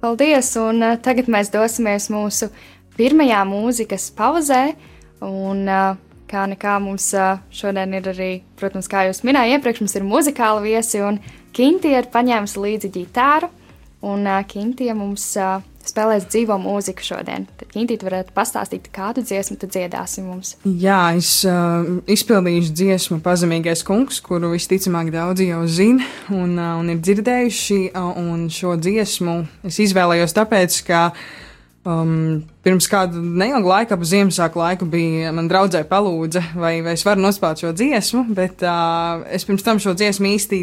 Paldies! 0.00 0.54
Un 0.56 0.80
uh, 0.82 0.96
tagad 1.02 1.28
mēs 1.28 1.52
dosimies 1.52 2.08
mūsu 2.12 2.48
pirmajā 2.96 3.42
mūzikas 3.48 4.08
pauzē. 4.16 4.62
Un, 5.20 5.66
uh, 5.68 5.98
kā 6.30 6.46
nekā 6.48 6.78
mums 6.82 7.10
uh, 7.18 7.42
šodien 7.52 7.92
ir 7.98 8.08
arī, 8.12 8.30
protams, 8.58 8.88
kā 8.90 9.04
jūs 9.08 9.24
minējāt, 9.26 9.58
iepriekš 9.58 9.82
mums 9.84 9.96
ir 9.98 10.06
muzikāla 10.08 10.64
viesi, 10.64 11.02
un 11.04 11.20
Kintie 11.50 11.96
ir 11.98 12.06
paņēmusi 12.12 12.60
līdzi 12.62 12.92
ģitāru. 12.94 13.48
Un 14.06 14.22
uh, 14.24 14.38
Kintie 14.48 14.92
mums 14.96 15.26
uh, 15.36 15.58
spēlēs 15.90 16.28
dzīvo 16.30 16.56
mūziku 16.62 17.04
šodien. 17.04 17.46
Tad, 17.60 17.74
Intīt, 17.80 18.04
varētu 18.06 18.34
pastāstīt, 18.36 18.88
kādu 18.94 19.24
dziesmu 19.26 19.58
tu 19.60 19.68
dziedāsi 19.70 20.24
mums? 20.24 20.54
Jā, 20.64 21.02
es 21.18 21.32
uh, 21.48 22.00
izpildīšu 22.10 22.74
dziesmu 22.76 23.20
Pazemīgais 23.24 23.84
kungs, 23.86 24.22
kuru 24.24 24.54
visticamāk 24.54 25.12
daudzi 25.14 25.50
jau 25.50 25.62
zina 25.70 26.06
un, 26.32 26.56
uh, 26.56 26.78
un 26.80 26.94
ir 26.94 27.02
dzirdējuši. 27.04 27.82
Uh, 27.90 28.10
un 28.20 28.48
šo 28.52 28.76
dziesmu 28.80 29.36
es 29.68 29.82
izvēlējos 29.84 30.36
tāpēc, 30.36 30.82
ka 30.88 31.04
uh, 31.10 31.28
Um, 31.90 32.42
pirms 32.62 32.84
kāda 32.92 33.18
neilga 33.18 33.64
laika, 33.64 33.96
ap 33.96 34.02
Ziemassvētku 34.04 34.60
laiku, 34.60 34.86
bija 34.90 35.30
man 35.32 35.48
draudzē 35.48 35.80
palūdza, 35.88 36.42
vai, 36.60 36.74
vai 36.84 36.92
es 36.92 37.04
varu 37.08 37.24
nospēlēt 37.24 37.62
šo 37.64 37.70
dziesmu, 37.78 38.24
bet 38.36 38.62
uh, 38.66 39.24
es 39.32 39.46
pirms 39.48 39.64
tam 39.64 39.80
šo 39.80 39.94
dziesmu 39.96 40.28
īsti 40.34 40.60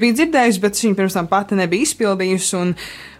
biju 0.00 0.16
dzirdējusi, 0.20 0.62
bet 0.62 0.78
viņa 0.84 0.98
pirms 1.00 1.18
tam 1.18 1.28
pati 1.30 1.58
nebija 1.58 1.88
izpildījusi. 1.88 2.52
Un, 2.60 2.72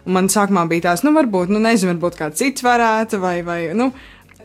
un 0.07 0.15
man 0.15 0.31
sākumā 0.31 0.63
bija 0.71 0.87
tās, 0.87 1.03
nu, 1.03 1.11
varbūt, 1.17 1.51
nu, 1.51 1.59
nezinu, 1.63 1.93
varbūt 1.93 2.17
kāds 2.21 2.39
cits 2.39 2.63
varētu, 2.65 3.19
vai, 3.21 3.41
vai, 3.45 3.59
nu, 3.77 3.91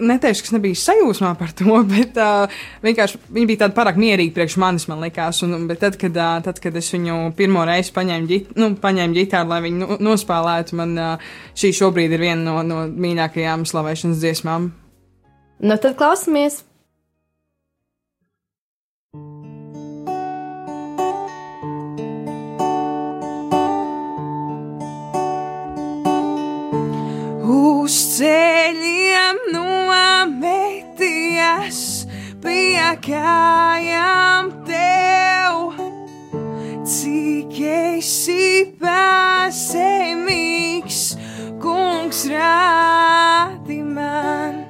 neteikšu, 0.00 0.44
ka 0.44 0.50
es 0.50 0.54
nebiju 0.56 0.78
sajūsmā 0.78 1.32
par 1.40 1.52
to, 1.56 1.76
bet 1.92 2.18
uh, 2.20 2.50
vienkārši 2.84 3.20
viņa 3.28 3.50
bija 3.50 3.62
tāda 3.64 3.76
pārāk 3.76 4.00
mierīga 4.00 4.37
priekš 4.38 4.58
manis, 4.62 4.88
man 4.90 5.04
likās. 5.04 5.42
Un, 5.46 5.68
tad, 5.75 5.99
kad, 6.00 6.16
uh, 6.16 6.40
tad, 6.44 6.61
kad 6.62 6.76
es 6.78 6.90
viņu 6.94 7.20
pirmo 7.38 7.66
reizi 7.68 7.94
paņēmu, 7.96 8.28
ģit, 8.32 8.50
nu, 8.61 8.72
paņēmu 8.82 9.18
ģitāru, 9.20 9.52
lai 9.52 9.62
viņu 9.68 9.84
nu, 9.84 10.00
nospēlētu, 10.11 10.78
man 10.80 10.99
uh, 10.99 11.32
šī 11.58 11.75
šobrīd 11.82 12.16
ir 12.16 12.26
viena 12.26 12.42
no, 12.49 12.58
no 12.66 12.84
mīļākajām 12.90 13.66
slavēšanas 13.68 14.20
dziesmām. 14.22 14.68
Nu, 15.62 15.78
tad 15.78 15.96
klausamies! 16.00 16.62
Uz 27.82 27.94
ceļiem 28.14 29.38
nometies 29.50 30.98
pie 32.44 32.84
kājām 33.02 34.50
tev, 34.68 35.72
cik 36.86 37.56
esi 37.72 38.46
pazemīgs, 38.78 39.80
kungs 41.64 42.22
rādi 42.30 43.80
man. 43.82 44.62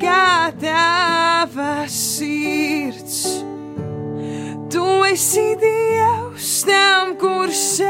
kā 0.01 0.51
tava 0.61 1.85
sirds. 1.87 3.43
Tu 4.73 4.85
esi 5.11 5.55
Dievs 5.61 6.63
tam, 6.65 7.15
kurš 7.21 7.83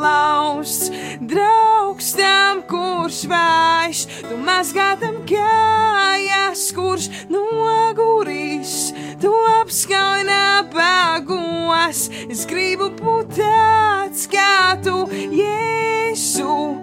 salausts, 0.00 0.88
draugs 1.20 2.14
tam, 2.16 2.62
kurš 2.68 3.24
vājš, 3.28 4.06
tu 4.24 4.36
mazgātam 4.40 5.16
kājas, 5.28 6.72
kurš 6.76 7.08
noguris, 7.28 8.92
tu 9.20 9.32
apskauj 9.60 10.24
nabagos. 10.28 12.08
Es 12.32 12.46
gribu 12.48 12.90
būt 12.96 13.36
tāds 13.36 14.24
kā 14.32 14.80
tu, 14.84 15.04
Jēzu, 15.36 16.76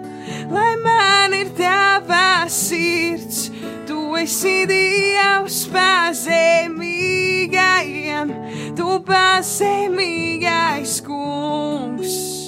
lai 0.54 0.74
man 0.84 1.32
ir 1.34 1.48
tava 1.58 2.46
sirds. 2.46 3.50
Tu 3.88 3.96
esi 4.20 4.66
Dievs 4.68 5.64
pazemīgajiem, 5.72 8.28
tu 8.76 9.00
pazemīgais 9.08 11.00
kungs. 11.06 12.38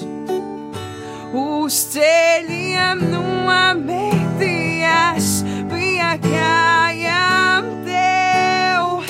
Uz 1.31 1.77
ceļiem 1.93 3.05
nometies 3.13 4.47
pie 5.71 6.09
kājām 6.25 7.69
tev, 7.87 9.07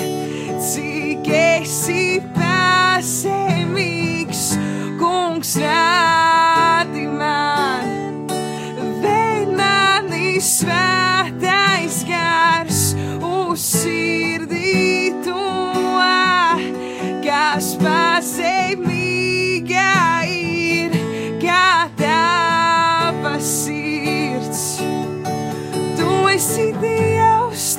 cik 0.61 1.25
esi 1.33 2.21
pazemīgs, 2.37 3.63
kungs 5.01 5.57
rādi 5.65 7.07
man. 7.09 8.29
Vēd 9.01 9.49
mani 9.57 10.37
svētais 10.45 12.05
gars 12.05 12.93
uz 13.17 13.65
sirdī 13.65 15.09
to, 15.25 15.49
kas 17.25 17.73
pazemīga 17.81 19.50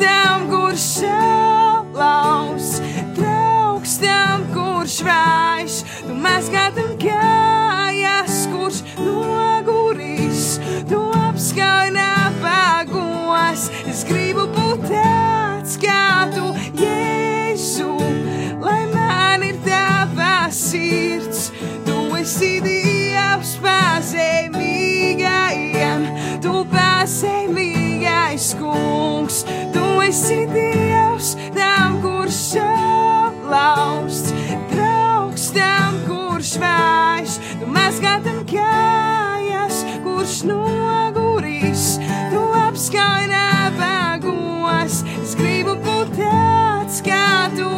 tam, 0.01 0.47
kurš 0.49 0.85
šalaus, 1.01 2.69
draugs 3.17 3.97
tam, 4.01 4.45
kurš 4.53 4.97
vājš, 5.05 5.77
tu 6.07 6.17
mazgātam 6.23 6.93
kājas, 7.01 8.45
kurš 8.53 8.81
noguris, 8.99 10.45
tu 10.89 11.01
apskauj 11.27 11.93
nabagos. 11.97 13.69
Es 13.89 14.05
gribu 14.09 14.47
būt 14.55 14.87
tāds 14.89 15.77
kā 15.81 16.29
tu, 16.35 16.53
Jēzu, 16.81 17.91
lai 18.63 18.81
man 18.95 19.45
ir 19.49 19.61
tava 19.67 20.47
sirds. 20.55 21.51
Tu 21.85 21.99
esi 22.21 22.57
Dievs 22.65 23.00
pazemīgajiem, 23.39 26.03
tu 26.43 26.65
pazemīgais 26.71 28.55
kungs. 28.59 29.37
Tu 29.73 29.83
esi 30.05 30.47
Dievs 30.51 31.35
tam, 31.55 32.01
kurš 32.03 32.37
šalausts, 32.55 34.31
draugs 34.73 35.45
tam, 35.55 35.93
kurš 36.09 36.51
vājš. 36.61 37.31
Tu 37.61 37.65
mazgātam 37.71 38.39
kājas, 38.51 39.77
kurš 40.03 40.35
noguris, 40.51 41.85
tu 42.33 42.41
apskauj 42.65 43.25
nabagos. 43.31 44.95
Es 45.21 45.31
gribu 45.39 45.73
būt 45.85 46.07
tāds 46.19 46.97
kā 47.05 47.27
tu, 47.55 47.71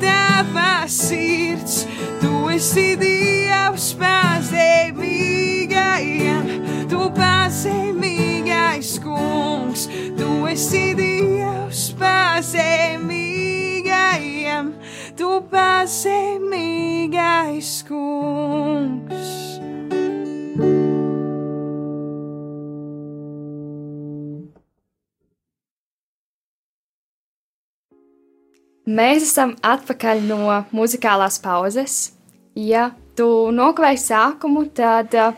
tava 0.00 0.88
sirds. 0.88 1.79
Tu 2.60 2.64
esi 2.66 2.92
Dievs 3.00 3.96
pazemīgajiem, 3.96 6.48
tu 6.90 7.06
pazemīgais 7.16 8.90
kungs. 9.00 9.86
Tu 10.18 10.28
esi 10.52 10.92
Dievs 10.98 11.94
pazemīgajiem, 11.96 14.68
tu 15.16 15.40
pazemīgais 15.48 17.80
kungs. 17.88 19.56
Mēs 28.84 29.32
esam 29.32 29.56
atpakaļ 29.64 30.20
no 30.28 30.60
muzikālās 30.76 31.40
pauzes. 31.40 32.19
Ja 32.60 32.90
tu 33.16 33.26
nokavēji 33.54 34.00
sākumu, 34.02 34.66
tad 34.76 35.14
uh, 35.16 35.36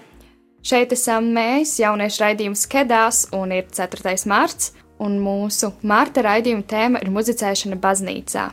šeit 0.65 0.95
esam 0.97 1.29
mēs, 1.35 1.77
jauniešu 1.79 2.23
raidījums 2.25 2.65
Kedās, 2.71 3.27
un 3.37 3.53
ir 3.55 3.69
4. 3.71 4.15
marts, 4.31 4.73
un 5.03 5.19
mūsu 5.23 5.73
marta 5.87 6.25
raidījuma 6.27 6.67
tēma 6.67 7.03
ir 7.03 7.13
muzicēšana 7.15 7.79
baznīcā. 7.83 8.49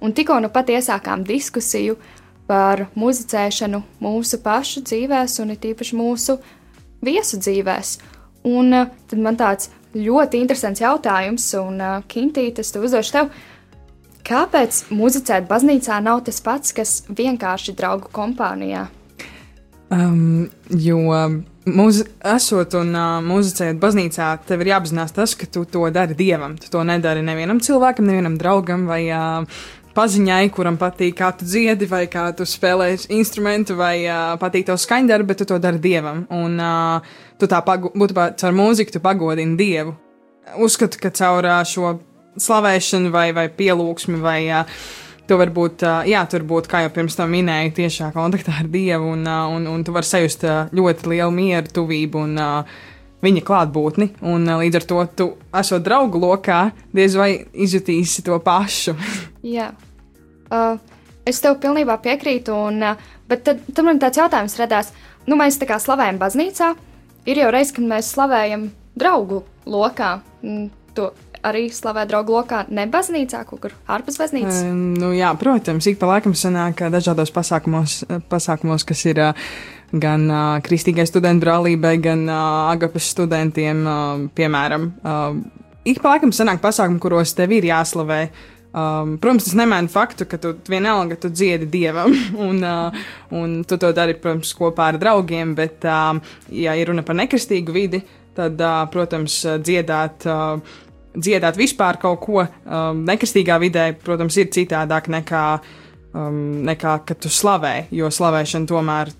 Un 0.00 0.14
tikko 0.16 0.38
nu 0.40 0.50
pat 0.50 0.72
iesākām 0.72 1.22
diskusiju 1.28 1.98
par 2.48 2.88
muzicēšanu 2.98 3.82
mūsu 4.02 4.40
pašu 4.42 4.82
dzīvēs, 4.88 5.36
un 5.44 5.54
it 5.54 5.68
īpaši 5.70 5.98
mūsu 6.00 6.40
viesu 7.04 7.38
dzīvēs. 7.38 7.98
Un 8.50 8.74
uh, 8.74 8.90
tad 9.06 9.22
man 9.22 9.38
tāds 9.38 9.70
ļoti 9.94 10.40
interesants 10.40 10.82
jautājums, 10.82 11.46
un 11.60 11.78
uh, 11.78 12.00
Kintīte, 12.10 12.64
es 12.64 12.74
tev 12.74 12.88
uzdošu 12.88 13.18
tev, 13.20 13.30
kāpēc 14.30 14.84
muzicēt 14.94 15.50
baznīcā 15.50 15.98
nav 16.04 16.24
tas 16.28 16.40
pats, 16.44 16.74
kas 16.76 17.00
vienkārši 17.08 17.74
draugu 17.78 18.10
kompānijā? 18.14 18.86
Um, 19.90 20.46
jo 20.70 21.00
mūzi, 21.66 22.06
esot 22.36 22.76
un 22.78 22.94
uh, 22.94 23.18
muzicējot 23.26 23.80
baznīcā, 23.82 24.30
tev 24.46 24.62
ir 24.62 24.72
jāapzinās 24.72 25.14
tas, 25.16 25.34
ka 25.34 25.48
tu 25.50 25.64
to 25.66 25.88
dari 25.94 26.14
dievam. 26.18 26.54
Tu 26.60 26.70
to 26.70 26.84
nedari 26.86 27.24
nevienam 27.26 27.58
cilvēkam, 27.62 28.06
nevienam 28.06 28.36
draugam 28.38 28.86
vai 28.90 29.02
uh, 29.10 29.62
paziņai, 29.96 30.44
kuram 30.54 30.78
patīk, 30.80 31.16
kā 31.18 31.32
tu 31.36 31.48
dziedi, 31.48 31.88
vai 31.90 32.04
kā 32.10 32.28
tu 32.36 32.46
spēlē 32.46 32.92
instrumentu, 33.16 33.74
vai 33.78 33.96
uh, 34.06 34.36
patīk 34.40 34.68
tev 34.68 34.78
skaņdarbi, 34.80 35.28
bet 35.32 35.42
tu 35.42 35.48
to 35.50 35.58
dari 35.62 35.82
dievam. 35.82 36.22
Un 36.30 36.54
uh, 36.62 37.16
tu 37.40 37.50
tā 37.50 37.58
būtībā 37.66 38.30
caur 38.38 38.56
mūziku 38.56 38.94
tu 38.94 39.02
pagodini 39.02 39.58
dievu. 39.58 39.96
Uzskatu, 40.62 41.02
ka 41.02 41.10
caur 41.14 41.50
uh, 41.50 41.60
šo 41.66 41.96
slavēšanu 42.38 43.10
vai, 43.14 43.30
vai 43.36 43.48
pielūgsmi 43.50 44.20
vai 44.22 44.40
uh, 44.52 44.80
tu 45.30 45.38
vari 45.38 45.52
būt, 45.54 45.84
jā, 46.10 46.20
tur 46.30 46.44
būt, 46.46 46.68
kā 46.70 46.82
jau 46.84 46.92
pirms 46.94 47.14
tam 47.18 47.30
minēju, 47.30 47.74
tiešā 47.76 48.10
kontaktā 48.14 48.56
ar 48.58 48.70
Dievu, 48.70 49.12
un, 49.14 49.26
un, 49.28 49.68
un 49.70 49.84
tu 49.86 49.94
vari 49.94 50.08
sajust 50.08 50.46
ļoti 50.74 51.12
lielu 51.12 51.34
mieru, 51.34 51.70
tuvību 51.76 52.24
un 52.24 52.40
viņa 53.22 53.44
klātbūtni. 53.46 54.08
Un 54.26 54.48
līdz 54.62 54.80
ar 54.80 54.86
to, 54.90 55.04
tu, 55.14 55.28
esot 55.60 55.84
draugu 55.86 56.18
lokā, 56.22 56.64
diez 56.96 57.14
vai 57.18 57.30
izjutīsi 57.52 58.24
to 58.26 58.40
pašu. 58.42 58.96
jā, 59.56 59.70
uh, 60.50 60.74
es 61.28 61.42
tev 61.44 61.60
pilnībā 61.62 62.00
piekrītu, 62.02 62.56
un, 62.56 62.82
uh, 62.90 63.08
bet 63.30 63.46
tad, 63.46 63.62
tad 63.70 63.86
man 63.86 64.02
tāds 64.02 64.18
jautājums 64.18 64.58
radās. 64.58 64.90
Nu, 65.28 65.38
mēs 65.38 65.60
tā 65.60 65.68
kā 65.68 65.78
slavējam 65.78 66.18
baznīcā, 66.18 66.74
ir 67.30 67.44
jau 67.44 67.54
reiz, 67.54 67.70
kad 67.76 67.86
mēs 67.86 68.10
slavējam 68.16 68.70
draugu 68.98 69.44
lokā. 69.68 70.16
To 70.98 71.12
arī 71.46 71.66
slavē 71.72 72.06
draugu 72.10 72.34
lokā, 72.34 72.64
ne 72.72 72.86
baznīcā, 72.90 73.42
kaut 73.48 73.62
kur 73.64 73.74
ārpus 73.90 74.20
baznīcas? 74.20 74.62
Um, 74.68 74.94
nu, 75.00 75.12
jā, 75.16 75.32
protams, 75.40 75.88
ik 75.90 76.00
pa 76.00 76.08
laikam 76.14 76.36
sanāk 76.36 76.84
dažādos 76.92 77.32
pasākumos, 77.34 78.00
pasākumos 78.32 78.86
kas 78.88 79.04
ir 79.08 79.22
uh, 79.24 79.50
gan 79.92 80.28
uh, 80.30 80.58
Kristīgai 80.64 81.06
studentu 81.08 81.46
brālībai, 81.46 81.96
gan 82.02 82.26
uh, 82.28 82.70
Agapes 82.70 83.10
studentiem, 83.14 83.82
uh, 83.86 84.24
piemēram. 84.36 84.86
Uh, 85.02 85.66
ik 85.88 86.00
pa 86.02 86.14
laikam 86.14 86.34
sanāk 86.34 86.62
pasākumi, 86.62 87.00
kuros 87.02 87.34
tev 87.36 87.54
ir 87.56 87.68
jāslavē. 87.70 88.22
Um, 88.70 89.16
protams, 89.18 89.48
tas 89.48 89.56
nemaina 89.58 89.90
faktu, 89.90 90.28
ka 90.30 90.38
tu 90.38 90.52
vienalga 90.70 91.16
tu 91.18 91.32
dziedi 91.32 91.66
dievam, 91.72 92.14
un, 92.46 92.62
uh, 92.62 93.08
un 93.34 93.64
tu 93.66 93.80
to 93.80 93.90
dari, 93.96 94.14
protams, 94.14 94.52
kopā 94.54 94.92
ar 94.92 95.00
draugiem, 95.02 95.56
bet, 95.58 95.82
uh, 95.90 96.20
ja 96.54 96.76
ir 96.78 96.92
runa 96.92 97.02
par 97.06 97.18
nekristīgu 97.18 97.74
vidi, 97.74 98.04
tad, 98.36 98.60
uh, 98.62 98.84
protams, 98.92 99.40
dziedāt 99.58 100.28
uh, 100.30 100.78
dziedāt 101.14 101.58
vispār 101.58 101.98
kaut 102.00 102.20
ko 102.24 102.44
um, 102.44 103.02
nekristīgā 103.06 103.58
vidē, 103.62 103.90
protams, 104.04 104.36
ir 104.40 104.50
citādāk 104.54 105.10
nekā, 105.10 105.44
um, 106.14 106.38
nekā 106.68 107.00
kad 107.08 107.20
tu 107.22 107.32
slavē, 107.32 107.90
jo 107.94 108.10
slavēšana 108.10 108.70
tomēr 108.70 109.12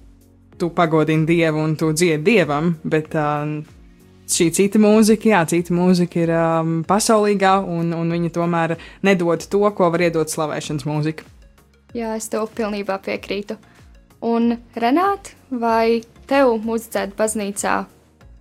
tu 0.61 0.71
pagodini 0.77 1.27
dievu 1.27 1.63
un 1.65 1.77
tu 1.81 1.91
dziedi 1.97 2.23
dievam, 2.27 2.75
bet 2.85 3.15
um, 3.17 3.61
šī 4.31 4.51
cita 4.55 4.81
mūzika, 4.83 5.31
jā, 5.33 5.43
cita 5.51 5.75
mūzika 5.75 6.23
ir 6.23 6.33
um, 6.37 6.81
pasaulīgā, 6.89 7.57
un, 7.65 7.95
un 7.97 8.15
viņa 8.15 8.33
tomēr 8.37 8.77
nedod 9.07 9.45
to, 9.51 9.65
ko 9.75 9.91
var 9.91 10.07
iedot 10.07 10.31
slavēšanas 10.31 10.87
mūzika. 10.89 11.27
Jā, 11.97 12.15
es 12.15 12.29
tev 12.31 12.47
pilnībā 12.55 13.01
piekrītu. 13.03 13.57
Un, 14.23 14.59
Renāt, 14.77 15.33
vai 15.51 16.03
tev 16.31 16.53
muzicēt 16.63 17.17
baznīcā, 17.19 17.77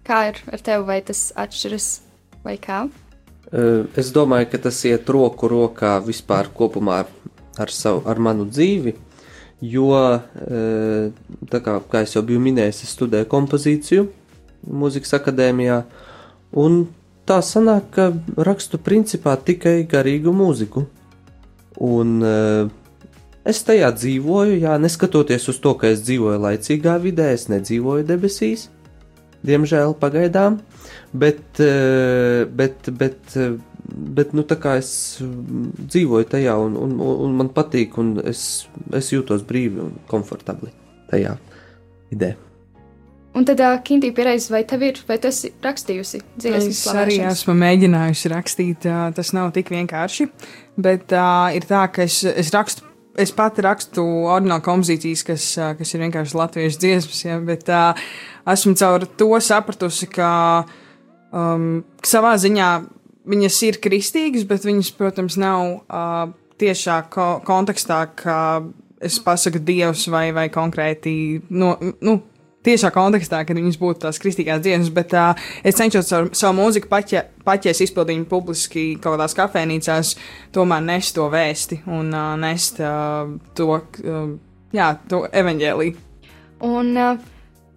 kā 0.06 0.24
ir 0.29 0.41
ar 0.51 0.65
tevi, 0.65 0.86
vai 0.86 1.00
tas 1.08 1.29
atšķiras 1.39 1.88
vai 2.44 2.60
kā? 2.62 2.84
Es 3.50 4.12
domāju, 4.13 4.51
ka 4.51 4.60
tas 4.68 4.77
iet 4.86 5.10
roku 5.10 5.50
rokā 5.50 5.96
vispār 6.06 6.51
kopumā 6.53 7.00
ar, 7.58 7.72
savu, 7.74 8.03
ar 8.06 8.22
manu 8.22 8.46
dzīvi, 8.46 8.94
jo, 9.65 9.89
kā, 11.50 11.79
kā 11.89 12.03
jau 12.06 12.24
biju 12.27 12.44
minējis, 12.46 12.84
es 12.86 12.94
studēju 12.94 13.29
kompozīciju 13.32 14.08
Mūzikas 14.60 15.15
akadēmijā, 15.15 15.82
un 16.60 16.82
tā 17.29 17.39
sanāk, 17.46 17.86
ka 17.96 18.10
rakstu 18.44 18.79
principā 18.82 19.38
tikai 19.39 19.86
garīgu 19.89 20.34
mūziku. 20.36 20.84
Un 21.79 22.18
es 23.48 23.62
tajā 23.64 23.92
dzīvoju, 23.96 24.57
jā, 24.66 24.75
neskatoties 24.83 25.48
uz 25.53 25.62
to, 25.64 25.74
ka 25.79 25.94
es 25.94 26.03
dzīvoju 26.03 26.42
laicīgā 26.44 26.98
vidē, 27.01 27.31
es 27.38 27.48
nedzīvoju 27.51 28.07
debesīs, 28.09 28.68
diemžēl 29.47 29.95
pagaidām. 29.99 30.59
Bet, 31.13 31.59
eh, 31.63 32.45
bet, 32.45 32.89
bet, 32.97 33.35
eh, 33.35 33.55
bet 34.19 34.33
nu, 34.33 34.45
es 34.75 34.91
dzīvoju 35.21 36.29
tajā, 36.29 36.57
un, 36.65 36.75
un, 36.77 36.99
un 36.99 37.39
man 37.39 37.49
patīk, 37.49 37.97
un 37.97 38.19
es, 38.23 38.67
es 38.93 39.09
jūtos 39.11 39.45
brīvi 39.47 39.81
un 39.87 39.97
komfortabli 40.07 40.69
tajā 41.09 41.37
vidē. 42.11 42.35
Un 43.37 43.45
tad, 43.45 43.61
uh, 43.61 43.77
Kinti, 43.85 44.09
pierādījis, 44.11 44.49
vai 44.49 44.63
tev 44.67 44.83
ir, 44.87 44.99
vai 45.07 45.19
tu 45.21 45.29
esi 45.29 45.51
rakstījusi 45.63 46.21
dziesmu? 46.41 46.73
Es 46.73 46.81
arī 46.89 47.19
esmu 47.29 47.53
mēģinājusi 47.61 48.31
rakstīt, 48.33 48.87
uh, 48.89 49.09
tas 49.15 49.29
nav 49.37 49.51
tik 49.55 49.69
vienkārši, 49.69 50.27
bet 50.81 51.13
uh, 51.13 51.47
ir 51.53 51.67
tā, 51.69 51.85
ka 51.93 52.07
es, 52.09 52.23
es 52.25 52.49
rakstu. 52.55 52.88
Es 53.20 53.34
pati 53.36 53.64
rakstu 53.66 54.03
ordinālu 54.32 54.64
kompozīcijas, 54.64 55.24
kas, 55.27 55.46
kas 55.79 55.90
ir 55.92 56.03
vienkārši 56.05 56.38
latviešu 56.40 56.79
dziesmas, 56.79 57.24
ja, 57.25 57.40
bet 57.44 57.68
uh, 57.68 58.00
esmu 58.48 58.77
caur 58.79 59.03
to 59.20 59.27
sapratusi, 59.44 60.08
ka 60.14 60.29
um, 61.36 61.82
savā 62.05 62.38
ziņā 62.40 62.70
viņas 63.29 63.58
ir 63.68 63.79
kristīgas, 63.84 64.48
bet 64.48 64.68
viņas, 64.68 64.94
protams, 64.96 65.36
nav 65.42 65.66
uh, 65.68 66.32
tiešā 66.60 67.01
ko 67.12 67.27
kontekstā, 67.48 68.01
ka 68.20 68.38
es 69.03 69.20
pasaku 69.24 69.62
dievs 69.64 70.08
vai, 70.12 70.29
vai 70.36 70.48
konkrēti, 70.51 71.14
no, 71.50 71.75
nu, 72.03 72.20
tiešā 72.67 72.91
kontekstā, 72.95 73.41
kad 73.48 73.57
viņas 73.57 73.79
būtu 73.79 74.03
tās 74.03 74.19
kristīgās 74.22 74.61
dienas, 74.65 74.91
bet 74.93 75.15
uh, 75.17 75.39
es 75.63 75.79
cenšos 75.79 76.11
ar 76.15 76.29
savu 76.37 76.59
mūziku 76.59 76.91
paķē, 76.91 77.24
paķēs 77.48 77.83
izpildīt 77.87 78.27
publiski 78.31 78.91
kaut 79.00 79.15
kādās 79.15 79.37
kafejnīcās, 79.37 80.13
tomēr 80.55 80.85
nest 80.85 81.15
to 81.17 81.29
vēsti 81.31 81.81
un 81.87 82.13
uh, 82.13 82.35
nest 82.39 82.81
uh, 82.83 83.31
to, 83.55 83.72
uh, 83.79 84.29
jā, 84.75 84.93
to 85.09 85.24
evaņģēliju. 85.31 86.07
Un 86.67 86.95
uh, 87.00 87.27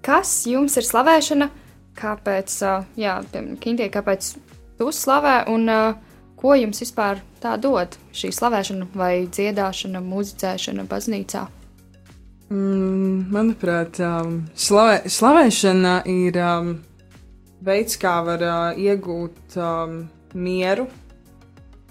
kas 0.02 0.40
jums 0.50 0.76
ir 0.80 0.88
slavēšana? 0.88 1.52
kāpēc, 1.98 2.56
jā, 2.98 3.16
piemēram, 3.32 3.58
Kintie, 3.60 3.88
kāpēc 3.92 4.34
tu 4.78 4.90
slavē 4.94 5.42
un 5.52 5.68
ko 6.40 6.54
jums 6.58 6.82
vispār 6.82 7.22
tā 7.42 7.56
dod 7.60 7.96
šī 8.16 8.32
slavēšana 8.34 8.88
vai 8.98 9.26
dziedāšana, 9.30 10.02
muzicēšana 10.04 10.86
baznīcā? 10.90 11.46
Mm, 12.52 13.30
manuprāt, 13.32 13.96
um, 14.04 14.42
slavē, 14.52 15.06
slavēšana 15.08 15.92
ir 16.10 16.36
um, 16.36 16.72
veids, 17.64 17.96
kā 17.96 18.18
var 18.26 18.44
uh, 18.44 18.76
iegūt 18.76 19.56
um, 19.56 19.94
mieru. 20.36 20.84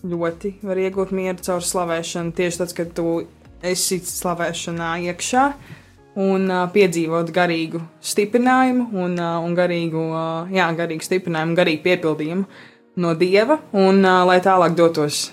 Ļoti 0.05 0.53
var 0.61 0.81
iegūt 0.83 1.15
mieru 1.17 1.41
caur 1.41 1.65
slavēšanu. 1.65 2.35
Tieši 2.37 2.61
tad, 2.61 2.75
kad 2.77 2.93
tu 2.93 3.07
esi 3.65 3.97
slavēšanā 4.05 4.91
iekšā, 5.07 5.47
un 6.21 6.45
uh, 6.51 6.67
piedzīvot 6.75 7.33
garīgu 7.33 7.81
stiprinājumu, 8.13 8.91
un, 9.01 9.17
uh, 9.17 9.41
un 9.41 9.57
garīgu, 9.57 10.07
jā, 10.53 10.69
garīgu 10.77 11.09
stiprinājumu, 11.09 11.57
garīgu 11.57 11.87
piepildījumu 11.89 12.45
no 13.01 13.17
dieva, 13.17 13.63
un 13.73 14.03
lai 14.03 14.41
tālāk 14.45 14.77
dotos 14.77 15.31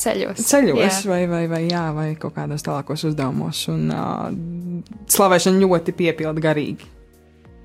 ceļos, 0.00 0.44
ceļos 0.50 0.80
jā. 0.80 1.10
vai, 1.10 1.20
vai, 1.30 1.44
vai, 1.50 1.62
jā, 1.68 1.84
vai 1.96 2.08
kaut 2.20 2.36
kādos 2.38 2.64
tālākos 2.66 3.04
uzdevumos. 3.10 3.62
Un 3.72 3.90
uh, 3.94 4.28
slavēšana 5.12 5.62
ļoti 5.64 5.96
piepilda 5.96 6.44
garīgi. 6.44 6.88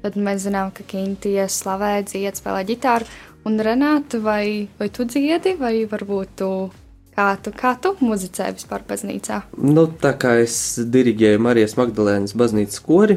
Tad 0.05 0.17
mēs 0.21 0.43
zinām, 0.45 0.69
ka 0.75 0.85
Kintie 0.85 1.47
slavē, 1.49 1.97
dzied, 2.05 2.37
spēlē 2.37 2.65
ģitāru. 2.67 3.07
Un 3.45 3.59
Renāta, 3.61 4.19
vai, 4.21 4.67
vai 4.79 4.89
tu 4.93 5.05
dziedi, 5.09 5.55
vai 5.59 5.77
varbūt 5.89 6.33
tu 6.41 6.49
Kā 7.15 7.29
tu, 7.39 7.51
kā 7.55 7.71
tu 7.79 7.93
muzicē 8.03 8.49
vispār 8.51 8.81
baznīcā? 8.83 9.37
Nu, 9.55 9.85
tā 9.87 10.11
kā 10.19 10.33
es 10.43 10.75
diriģēju 10.91 11.39
Marijas 11.39 11.77
Magdalēnas 11.79 12.35
baznīcas 12.35 12.81
kori, 12.83 13.15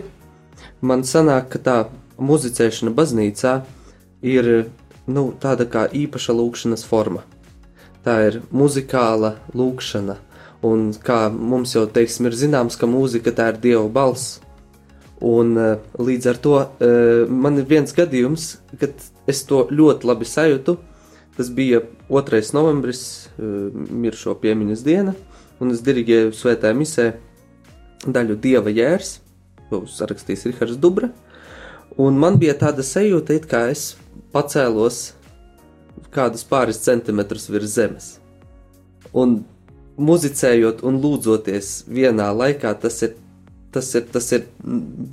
man 0.87 1.02
sanāk, 1.02 1.48
ka 1.50 1.61
tā 1.64 1.74
muzicēšana 2.22 2.92
baznīcā 2.94 3.57
ir 4.22 4.68
nu, 5.11 5.24
tāda 5.42 5.66
kā 5.66 5.88
īpaša 5.90 6.37
lūkšanas 6.38 6.87
forma. 6.87 7.24
Tā 8.09 8.16
ir 8.25 8.40
muzikāla 8.49 9.35
lūkšana, 9.53 10.16
un 10.64 10.88
kā 11.05 11.27
mums 11.29 11.75
jau 11.77 11.85
teiksim, 11.92 12.31
ir 12.31 12.37
zināms, 12.40 12.79
ka 12.81 12.88
mūzika 12.88 13.35
tā 13.37 13.51
ir 13.53 13.62
Dieva 13.68 13.85
balss. 13.92 14.38
Un 15.29 15.57
uh, 15.59 15.81
līdz 15.99 16.29
ar 16.31 16.38
to 16.40 16.55
uh, 16.57 17.29
man 17.29 17.59
ir 17.61 17.66
viens 17.68 17.92
gadījums, 17.92 18.55
kad 18.81 18.94
es 19.29 19.42
to 19.44 19.66
ļoti 19.68 20.09
labi 20.09 20.29
sajūtu, 20.31 20.79
Tas 21.38 21.51
bija 21.55 21.81
2. 22.09 22.53
novembris, 22.53 23.29
eh, 23.38 23.42
miršo 23.90 24.33
piemiņas 24.42 24.81
diena, 24.83 25.12
un 25.62 25.71
es 25.71 25.85
diriģēju 25.87 26.33
svētā 26.35 26.73
misē 26.75 27.12
daļu 28.03 28.35
Dieva 28.42 28.73
jērs, 28.75 29.21
ko 29.71 29.85
sarakstījis 29.87 30.49
Rihards 30.49 30.81
Dubra, 30.83 31.12
un 31.94 32.18
man 32.18 32.40
bija 32.42 32.57
tāda 32.59 32.83
sajūta, 32.83 33.37
it 33.38 33.47
kā 33.47 33.68
es 33.71 33.94
pacēlos 34.35 35.12
kādus 36.14 36.44
pāris 36.49 36.81
centimetrus 36.85 37.49
virs 37.51 37.77
zemes. 37.77 38.11
Un 39.12 39.40
muzicējot 39.99 40.85
un 40.87 41.01
lūdzoties 41.03 41.85
vienā 41.90 42.29
laikā, 42.35 42.75
tas 42.81 43.01
ir, 43.07 43.14
tas 43.75 43.88
ir, 43.99 44.07
tas 44.12 44.29
ir 44.37 44.47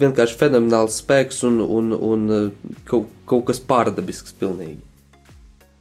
vienkārši 0.02 0.38
fenomenāls 0.40 1.00
spēks 1.02 1.44
un, 1.48 1.62
un, 1.64 1.94
un 1.96 2.28
kaut, 2.90 3.10
kaut 3.30 3.48
kas 3.50 3.62
pārdabisks 3.62 4.36
pilnīgi. 4.40 4.82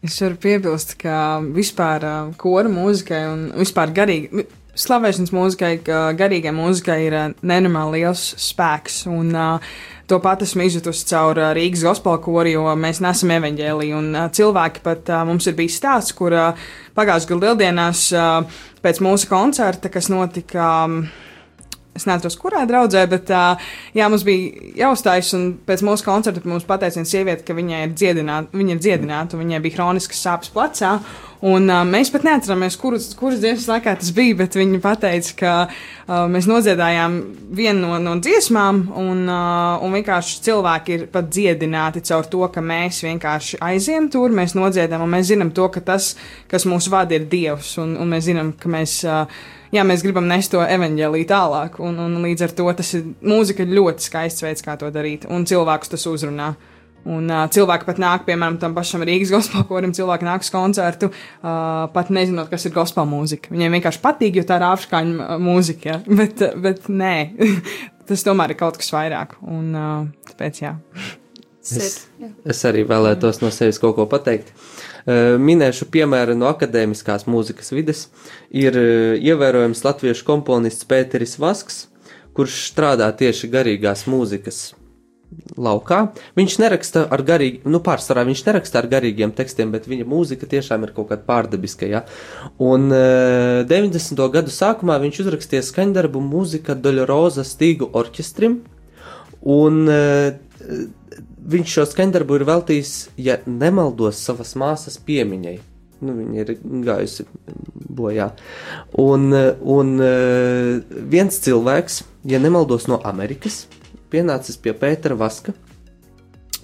Es 0.04 0.18
varu 0.20 0.36
piebilst, 0.36 0.98
ka 1.00 1.40
vispār 1.54 2.04
kora 2.40 2.68
mūzikai 2.68 3.22
un 3.30 3.46
vispār 3.56 3.92
garīgi. 3.96 4.44
Slavēšanas 4.74 5.30
mūzikai, 5.30 5.74
garīgai 6.18 6.50
mūzikai 6.54 7.00
ir 7.06 7.18
nenormāli 7.46 8.00
liels 8.02 8.32
spēks. 8.42 9.04
Un, 9.10 9.30
uh, 9.34 9.76
To 10.04 10.18
pat 10.20 10.42
esmu 10.44 10.66
izjutusi 10.66 11.06
caur 11.08 11.38
Rīgas 11.56 11.80
gospel 11.86 12.18
kori, 12.20 12.52
jo 12.52 12.66
mēs 12.76 13.00
nesam 13.00 13.30
evaņģēlī. 13.38 13.86
Un 13.96 14.10
uh, 14.12 14.26
cilvēki 14.36 14.82
pat 14.84 15.08
uh, 15.08 15.22
mums 15.24 15.48
ir 15.48 15.56
bijis 15.56 15.78
stāsts, 15.80 16.12
kur 16.16 16.34
uh, 16.36 16.66
pagājušajā 16.98 17.30
gada 17.30 17.46
lieldienās 17.46 18.02
uh, 18.12 18.64
pēc 18.84 19.00
mūsu 19.04 19.30
koncerta, 19.30 19.88
kas 19.92 20.10
notika. 20.12 20.66
Um, 20.84 21.06
es 21.94 22.04
neatceros, 22.10 22.34
kurā 22.36 22.64
draudzē, 22.68 23.04
bet 23.08 23.30
uh, 23.32 23.70
jā, 23.96 24.10
mums 24.10 24.26
bija 24.26 24.72
jāuzstājas, 24.82 25.30
pēc 25.64 25.84
mūsu 25.86 26.04
koncerta 26.04 26.42
mums 26.50 26.66
pateica 26.68 26.98
viena 26.98 27.08
sieviete, 27.08 27.46
ka 27.46 27.56
viņai 27.56 27.84
ir 27.86 27.94
dziedināta, 27.94 28.58
viņa 28.58 28.74
ir 28.74 28.80
dziedināta, 28.82 29.38
un 29.38 29.44
viņai 29.46 29.62
bija 29.64 29.78
hroniskas 29.78 30.20
sāpes 30.26 30.52
plecā. 30.52 30.98
Un, 31.44 31.66
uh, 31.68 31.82
mēs 31.84 32.08
pat 32.08 32.22
neatceramies, 32.24 32.76
kuras, 32.80 33.10
kuras 33.18 33.42
dienas 33.42 33.66
laikā 33.68 33.92
tas 34.00 34.08
bija, 34.16 34.38
bet 34.38 34.54
viņi 34.56 34.78
teica, 34.80 35.32
ka 35.36 35.50
uh, 35.66 36.22
mēs 36.32 36.46
nodziedājām 36.48 37.18
vienu 37.52 37.90
no, 37.90 37.98
no 38.00 38.14
dziesmām, 38.16 38.78
un, 38.96 39.26
uh, 39.28 39.82
un 39.84 39.92
vienkārši 39.98 40.38
cilvēki 40.46 40.96
ir 40.96 41.04
pat 41.12 41.28
dziedināti 41.28 42.00
caur 42.08 42.24
to, 42.32 42.40
ka 42.48 42.64
mēs 42.64 43.02
vienkārši 43.04 43.60
aizjām 43.60 44.08
tur, 44.08 44.32
mēs 44.32 44.56
nodziedām, 44.56 45.04
un 45.04 45.12
mēs 45.12 45.28
zinām 45.34 45.52
to, 45.52 45.68
ka 45.68 45.84
tas, 45.84 46.14
kas 46.48 46.64
mūs 46.64 46.88
vada, 46.88 47.18
ir 47.18 47.28
Dievs, 47.28 47.74
un, 47.82 47.92
un 48.00 48.16
mēs 48.16 48.30
zinām, 48.30 48.54
ka 48.56 48.72
mēs. 48.72 49.02
Uh, 49.04 49.44
jā, 49.74 49.84
mēs 49.84 50.04
gribam 50.06 50.24
nest 50.30 50.54
to 50.54 50.64
evaņģēlīju 50.64 51.28
tālāk, 51.28 51.80
un, 51.84 51.98
un 52.06 52.20
līdz 52.24 52.46
ar 52.46 52.56
to 52.56 52.72
tas 52.78 52.96
ir 52.96 53.10
mūzika 53.20 53.66
ļoti 53.68 54.08
skaists 54.08 54.44
veids, 54.46 54.64
kā 54.64 54.78
to 54.80 54.88
darīt, 54.94 55.28
un 55.28 55.44
cilvēkus 55.50 55.92
tas 55.92 56.08
uzrunā. 56.08 56.54
Un 57.04 57.28
uh, 57.28 57.44
cilvēki 57.52 57.84
pat 57.88 57.98
nāk, 58.00 58.22
piemēram, 58.28 58.56
tam 58.60 58.74
pašam 58.76 59.04
Rīgas 59.04 59.32
gospel 59.36 59.64
korim, 59.68 59.92
cilvēki 59.96 60.28
nāk 60.28 60.44
uz 60.44 60.50
koncertu, 60.52 61.10
uh, 61.10 61.84
pat 61.94 62.12
nezinot, 62.14 62.48
kas 62.52 62.64
ir 62.64 62.74
gospel 62.76 63.08
mūzika. 63.08 63.52
Viņiem 63.52 63.76
vienkārši 63.78 64.00
patīk, 64.04 64.38
jo 64.40 64.46
tā 64.48 64.58
ir 64.60 64.68
āršķaņa 64.70 65.38
mūzika, 65.42 65.90
ja? 65.90 65.98
bet, 66.20 66.40
bet 66.64 66.88
nē, 66.88 67.16
tas 68.08 68.24
tomēr 68.24 68.54
ir 68.54 68.60
kaut 68.60 68.80
kas 68.80 68.92
vairāk. 68.94 69.36
Un 69.44 69.68
uh, 69.76 69.92
tāpēc 70.30 70.62
jā. 70.64 70.78
Es, 71.64 72.02
es 72.44 72.58
arī 72.68 72.82
vēlētos 72.84 73.40
no 73.40 73.48
sevis 73.54 73.80
kaut 73.80 73.94
ko 73.96 74.04
pateikt. 74.08 74.50
Minēšu 75.40 75.86
piemēru 75.92 76.34
no 76.36 76.50
akadēmiskās 76.50 77.24
mūzikas 77.24 77.72
vides. 77.72 78.02
Ir 78.52 78.76
ievērojams 79.16 79.80
latviešu 79.84 80.28
komponists 80.28 80.84
Pēteris 80.88 81.38
Vasks, 81.40 81.86
kurš 82.36 82.66
strādā 82.68 83.08
tieši 83.16 83.48
garīgās 83.52 84.04
mūzikas 84.12 84.66
laukā. 85.56 86.00
Viņš 86.38 86.56
neraksta 86.62 87.04
ar 87.12 87.22
garīgiem, 87.26 87.66
nu, 87.70 87.80
pārsvarā 87.84 88.24
viņš 88.28 88.44
neraksta 88.48 88.80
ar 88.80 88.88
garīgiem 88.90 89.34
tekstiem, 89.36 89.72
bet 89.74 89.88
viņa 89.90 90.06
mūzika 90.08 90.48
tiešām 90.50 90.86
ir 90.86 90.94
kaut 90.96 91.10
kāda 91.12 91.26
pārdabiska. 91.26 91.88
Ja? 91.90 92.04
Un 92.62 92.90
e, 92.92 93.02
eh, 93.64 93.68
90. 93.70 94.24
gadu 94.34 94.54
sākumā 94.54 94.98
viņš 95.02 95.22
uzrakstīja 95.24 95.64
skaņdarbu 95.66 96.22
mūzika 96.24 96.76
Doļoroza 96.78 97.44
Stīgu 97.46 97.90
orķestrim, 97.94 98.60
un 99.44 99.84
e, 99.92 100.00
viņš 101.54 101.76
šo 101.76 101.84
skaņdarbu 101.92 102.40
ir 102.40 102.46
veltījis, 102.48 102.96
ja 103.20 103.38
nemaldos, 103.46 104.22
savas 104.24 104.54
māsas 104.58 104.98
piemiņai. 105.04 105.58
Nu, 106.04 106.12
viņa 106.16 106.42
ir 106.42 106.50
gājusi 106.84 107.24
bojā. 107.96 108.26
Un, 109.00 109.30
un 109.32 109.92
viens 111.12 111.38
cilvēks, 111.46 112.02
ja 112.28 112.40
nemaldos 112.42 112.88
no 112.90 112.98
Amerikas, 113.08 113.62
pienācis 114.14 114.60
pie 114.62 114.72
Pētera 114.78 115.18
Vaska 115.18 115.54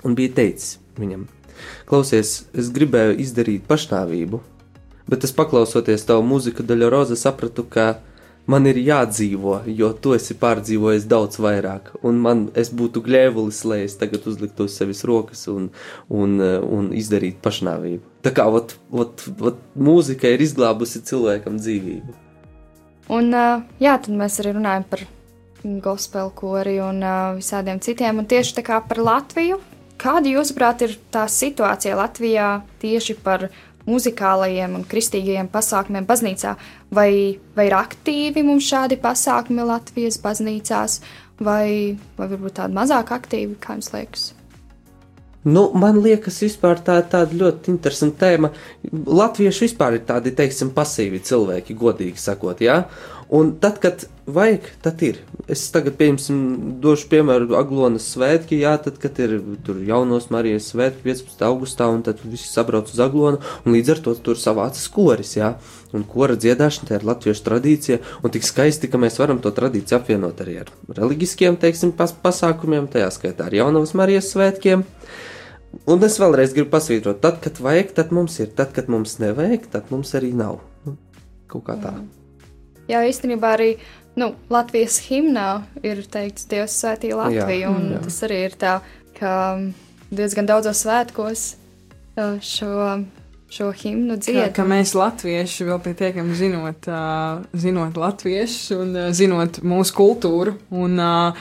un 0.07 0.15
bija 0.19 0.33
teicis 0.41 0.79
viņam: 1.01 1.27
Klausies, 1.91 2.45
es 2.57 2.71
gribēju 2.75 3.19
izdarīt 3.21 3.67
pašnāvību, 3.69 4.41
bet 5.11 5.27
es 5.27 5.35
paklausoties 5.37 6.07
tavu 6.09 6.25
mūziku, 6.27 6.65
Daļa 6.67 6.89
Roza, 6.93 7.19
sapratu, 7.19 7.67
ka 7.69 7.99
man 8.51 8.67
ir 8.71 8.81
jādzīvo, 8.81 9.61
jo 9.69 9.91
tu 10.03 10.15
esi 10.17 10.35
pārdzīvojis 10.41 11.07
daudz 11.11 11.41
vairāk, 11.43 11.93
un 12.07 12.19
man 12.25 12.47
būtu 12.55 13.03
gļēvulis, 13.07 13.61
lai 13.69 13.83
es 13.85 13.99
tagad 14.01 14.27
uzliktu 14.31 14.67
uz 14.67 14.79
sevis 14.79 15.05
rokas 15.09 15.47
un, 15.53 15.69
un, 16.09 16.41
un 16.41 16.91
izdarītu 16.97 17.43
pašnāvību. 17.45 18.03
Tā 18.25 18.35
kā 18.37 18.49
ot, 18.49 18.77
ot, 18.91 19.27
ot, 19.39 19.63
mūzika 19.77 20.33
ir 20.33 20.43
izglābusi 20.45 21.05
cilvēkam 21.07 21.61
dzīvību. 21.61 22.19
Un, 23.11 23.33
jā, 23.83 23.97
tad 23.99 24.13
mēs 24.15 24.39
arī 24.43 24.55
runājam 24.55 24.87
par 24.91 25.03
gospel 25.63 26.31
kori 26.35 26.79
un 26.81 27.03
visādiem 27.37 27.81
citiem, 27.83 28.23
un 28.23 28.29
tieši 28.29 28.57
tā 28.61 28.65
kā 28.67 28.81
par 28.87 29.01
Latviju. 29.05 29.61
Kāda, 30.01 30.31
jūsuprāt, 30.33 30.87
ir 30.87 30.97
tā 31.13 31.27
situācija 31.29 31.99
Latvijā 31.99 32.63
tieši 32.81 33.19
par 33.21 33.51
muzikālajiem 33.89 34.79
un 34.79 34.85
kristīgajiem 34.89 35.49
pasākumiem 35.53 36.07
baznīcā, 36.09 36.55
vai, 36.95 37.39
vai 37.57 37.69
ir 37.69 37.77
aktīvi 37.77 38.45
mums 38.47 38.69
šādi 38.71 39.01
pasākumi 39.01 39.67
Latvijas 39.69 40.21
baznīcās, 40.23 41.01
vai, 41.41 41.97
vai 42.17 42.29
varbūt 42.33 42.61
tādi 42.61 42.77
mazāk 42.77 43.13
aktīvi, 43.17 43.57
kā 43.61 43.77
jums 43.77 43.93
liekas? 43.97 44.29
Nu, 45.41 45.71
man 45.73 46.03
liekas, 46.05 46.43
vispār 46.45 46.83
tā 46.85 46.99
ir 47.01 47.07
tāda 47.13 47.37
ļoti 47.37 47.73
interesanta 47.73 48.27
tēma. 48.27 48.51
Latvieši 48.93 49.65
vispār 49.65 49.97
ir 49.97 50.03
tādi, 50.09 50.35
teiksim, 50.37 50.75
pasīvi 50.77 51.23
cilvēki, 51.25 51.77
godīgi 51.81 52.21
sakot, 52.21 52.61
jā. 52.61 52.83
Ja? 52.83 53.20
Un 53.31 53.53
tad, 53.63 53.77
kad 53.79 54.09
vajag, 54.27 54.65
tad 54.83 55.03
ir. 55.07 55.21
Es 55.51 55.63
tagad, 55.71 55.95
piemēram, 56.01 56.41
došu 56.83 57.07
piemēru 57.13 57.55
Aglonas 57.55 58.09
svētki, 58.11 58.59
jā, 58.65 58.73
tad, 58.83 58.97
kad 58.99 59.21
ir 59.23 59.37
tur 59.63 59.79
jaunos 59.87 60.27
Marijas 60.35 60.67
svētki 60.73 61.05
15. 61.05 61.45
augustā, 61.47 61.87
un 61.95 62.03
tad 62.07 62.25
visi 62.25 62.51
sabrauc 62.51 62.91
uz 62.91 62.99
Aglonu, 63.03 63.39
un 63.63 63.77
līdz 63.77 63.95
ar 63.95 64.03
to 64.03 64.17
tur 64.19 64.41
savācas 64.41 64.91
koris, 64.91 65.37
jā. 65.39 65.53
Un 65.95 66.03
kora 66.11 66.35
dziedāšana 66.35 66.91
tā 66.91 66.99
ir 66.99 67.07
latviešu 67.07 67.47
tradīcija, 67.47 68.03
un 68.27 68.35
tik 68.35 68.47
skaisti, 68.47 68.91
ka 68.91 68.99
mēs 68.99 69.23
varam 69.23 69.39
to 69.43 69.55
tradīciju 69.55 70.01
apvienot 70.01 70.43
arī 70.43 70.61
ar 70.65 70.75
reliģiskiem, 70.99 71.63
teiksim, 71.63 71.95
pas 71.95 72.11
pasākumiem, 72.11 72.91
tajā 72.91 73.13
skaitā 73.15 73.47
ar 73.47 73.61
jaunavas 73.63 73.95
Marijas 73.99 74.35
svētkiem. 74.35 74.87
Un 75.87 76.03
es 76.03 76.19
vēlreiz 76.19 76.51
gribu 76.57 76.75
pasvītrot, 76.75 77.23
tad, 77.23 77.39
kad 77.47 77.63
vajag, 77.63 77.95
tad 77.95 78.11
mums 78.15 78.43
ir, 78.43 78.51
tad, 78.59 78.75
kad 78.75 78.91
mums 78.91 79.21
nevajag, 79.23 79.71
tad 79.71 79.95
mums 79.95 80.19
arī 80.19 80.35
nav. 80.35 80.65
Nu, 80.83 80.99
kaut 81.47 81.71
kā 81.71 81.79
tā. 81.79 81.95
Mm. 81.95 82.20
Jā, 82.91 83.05
īstenībā 83.07 83.55
arī 83.55 83.71
nu, 84.19 84.33
Latvijas 84.51 84.99
himnā 85.07 85.63
ir 85.87 86.03
teikts, 86.11 86.49
Dievs 86.51 86.75
svētī 86.83 87.13
Latviju. 87.15 87.63
Jā, 87.63 87.71
un 87.71 87.95
jā. 87.95 88.03
tas 88.07 88.19
arī 88.27 88.43
ir 88.49 88.59
tā, 88.59 88.75
ka 89.19 89.33
diezgan 90.11 90.49
daudzos 90.49 90.83
svētkos 90.83 91.47
šo, 92.43 92.75
šo 93.51 93.71
himnu 93.83 94.19
dziedam. 94.19 94.51
Ka, 94.51 94.63
ka 94.63 94.69
mēs 94.69 94.95
latvieši 94.99 95.69
vēl 95.69 95.81
pietiekami 95.85 96.37
zinot, 96.37 96.91
uh, 96.91 97.41
zinot 97.55 97.97
latviešu 98.01 98.83
un 98.83 98.93
uh, 98.97 99.09
zinot 99.17 99.63
mūsu 99.63 99.97
kultūru 99.97 100.57
un 100.75 101.01
uh, 101.01 101.41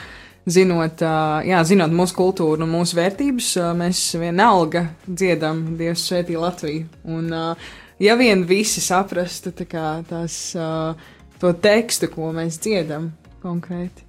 zinot, 0.50 1.04
uh, 1.04 1.42
jā, 1.46 1.60
zinot 1.66 1.92
mūsu 1.94 2.16
kultūru 2.18 2.64
un 2.64 2.74
mūsu 2.78 2.98
vērtības, 2.98 3.52
uh, 3.60 3.70
mēs 3.76 4.02
vienalga 4.20 4.86
dziedam 5.06 5.64
Dievs 5.80 6.06
svētī 6.08 6.38
Latviju. 6.40 6.88
Un, 7.10 7.30
uh, 7.34 7.70
ja 8.00 8.16
vien 8.20 8.46
visi 8.48 8.82
saprastu 8.84 9.54
tā 9.56 9.68
kā 9.70 9.88
tās. 10.08 10.42
Uh, 10.58 11.18
to 11.40 11.52
tekstu, 11.56 12.10
ko 12.12 12.30
mēs 12.36 12.60
dziedam 12.62 13.10
konkrēti. 13.42 14.06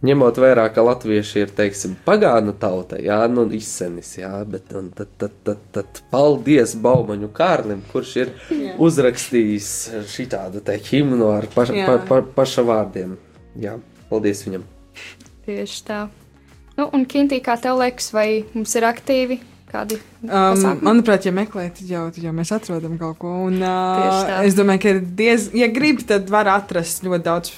Ņemot 0.00 0.38
vērā, 0.40 0.62
ka 0.72 0.80
latvieši 0.80 1.42
ir, 1.42 1.50
teiksim, 1.52 1.92
pagānu 2.06 2.54
tauta, 2.56 2.96
jā, 3.04 3.18
nu, 3.28 3.42
izsenis, 3.52 4.14
jā, 4.16 4.30
bet 4.48 4.70
tad, 4.72 5.10
tad, 5.20 5.34
tad, 5.44 5.60
tad 5.76 6.00
paldies 6.12 6.72
Baumaņu 6.80 7.28
Kārlim, 7.36 7.82
kurš 7.92 8.14
ir 8.22 8.32
jā. 8.48 8.78
uzrakstījis 8.80 9.68
šitādu 10.08 10.64
te 10.64 10.78
himnu 10.88 11.28
ar 11.34 11.44
paša, 11.52 11.84
pa, 11.84 11.98
pa, 12.08 12.22
paša 12.38 12.64
vārdiem. 12.64 13.12
Jā, 13.60 13.76
paldies 14.08 14.40
viņam. 14.46 14.64
Tieši 15.44 15.84
tā. 15.84 16.00
Nu, 16.80 16.88
un 16.96 17.04
Kintī, 17.04 17.42
kā 17.44 17.60
tev 17.60 17.82
liekas, 17.82 18.08
vai 18.16 18.28
mums 18.56 18.72
ir 18.80 18.88
aktīvi 18.88 19.42
Kādi 19.70 20.00
um, 20.26 20.62
manuprāt, 20.82 21.26
ja 21.28 21.32
meklē, 21.34 21.68
tad 21.76 21.86
jau, 21.86 22.08
tad 22.10 22.24
jau 22.26 22.32
mēs 22.34 22.50
atrodam 22.56 22.96
kaut 22.98 23.20
ko. 23.22 23.30
Un, 23.46 23.60
uh, 23.62 24.40
es 24.42 24.56
domāju, 24.58 24.82
ka, 24.82 24.94
diez, 25.20 25.46
ja 25.54 25.68
grib, 25.70 26.00
tad 26.08 26.30
var 26.32 26.50
atrast 26.50 27.04
ļoti 27.06 27.26
daudz 27.26 27.52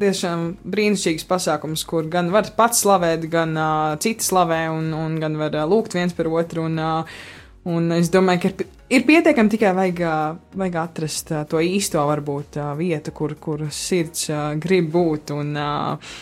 tiešām 0.00 0.46
brīnišķīgs 0.72 1.26
pasākums, 1.28 1.84
kur 1.88 2.08
gan 2.12 2.30
var 2.32 2.48
pats 2.56 2.80
slavēt, 2.84 3.26
gan 3.32 3.52
uh, 3.56 3.98
citi 4.00 4.24
slavē, 4.24 4.62
un, 4.72 4.88
un 4.96 5.18
gan 5.20 5.36
var 5.40 5.58
uh, 5.58 5.66
lūgt 5.68 5.96
viens 5.98 6.14
par 6.16 6.30
otru. 6.32 6.64
Un, 6.70 6.80
uh, 6.80 7.26
un 7.68 7.92
es 7.96 8.08
domāju, 8.12 8.42
ka 8.42 8.52
ir, 8.52 8.70
ir 8.96 9.04
pietiekami 9.08 9.52
tikai 9.52 9.72
vajag, 9.76 10.00
uh, 10.04 10.60
vajag 10.62 10.78
atrast 10.80 11.34
uh, 11.34 11.42
to 11.48 11.60
īsto 11.64 12.04
varbūt 12.08 12.56
uh, 12.60 12.70
vietu, 12.78 13.12
kur, 13.16 13.34
kur 13.40 13.66
sirds 13.68 14.30
uh, 14.32 14.54
grib 14.60 14.88
būt. 14.96 15.34
Un, 15.36 15.52
uh, 15.60 16.16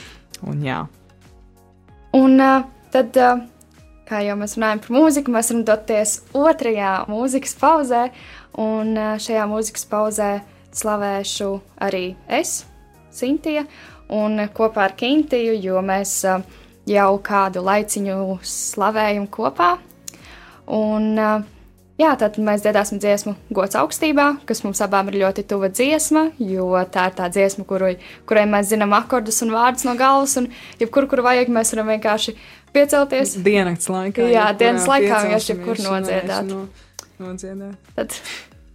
un, 0.50 0.66
jā. 0.66 0.80
un 2.18 2.36
uh, 2.42 2.66
tad. 2.90 3.14
Uh, 3.14 3.46
kā 4.08 4.22
jau 4.24 4.36
mēs 4.40 4.56
runājam 4.56 4.80
par 4.84 4.94
mūziku, 4.96 5.34
mēs 5.34 5.52
varam 5.52 5.66
doties 5.68 6.14
otrajā 6.36 6.92
mūzikas 7.10 7.54
pauzē. 7.60 8.06
Un 8.58 8.96
šajā 9.22 9.44
mūzikas 9.46 9.84
pauzē 9.90 10.30
slavēšu 10.74 11.50
arī 11.84 12.06
es, 12.40 12.62
Sintija, 13.14 13.64
un 14.08 14.40
kopā 14.54 14.88
ar 14.88 14.96
Kintiju, 14.98 15.56
jo 15.62 15.82
mēs 15.84 16.14
uh, 16.28 16.42
jau 16.88 17.12
kādu 17.24 17.62
laiciņu 17.64 18.38
slavējam 18.46 19.28
kopā. 19.32 19.76
Un, 20.68 21.08
uh, 21.16 21.46
jā, 22.00 22.12
tad 22.20 22.36
mēs 22.44 22.62
dziedāsim 22.64 23.00
dziesmu 23.02 23.34
Gods 23.54 23.78
augstībā, 23.80 24.28
kas 24.48 24.62
mums 24.64 24.82
abām 24.84 25.10
ir 25.10 25.20
ļoti 25.24 25.46
tuva 25.48 25.70
dziesma, 25.72 26.28
jo 26.38 26.68
tā 26.92 27.08
ir 27.10 27.16
tā 27.18 27.28
dziesma, 27.32 27.66
kuru, 27.68 27.94
kurai 28.28 28.46
mēs 28.50 28.70
zinām 28.72 28.94
akordus 28.96 29.40
un 29.44 29.54
vārdus 29.56 29.88
no 29.88 29.96
galvas, 29.98 30.36
un 30.40 30.50
jebkur, 30.80 31.08
kur 31.10 31.24
vajag, 31.26 31.52
mēs 31.52 31.74
varam 31.74 31.94
vienkārši 31.94 32.36
piecelties. 32.74 33.36
Diennakts 33.44 33.90
laikā. 33.92 34.30
Jā, 34.32 34.48
dienas 34.58 34.88
laikā 34.88 35.22
vienkārši 35.26 35.54
jebkur 35.54 35.84
nodziedāt. 35.84 36.50
No, 36.50 36.66
nodziedāt. 37.22 37.94
Tad 37.98 38.18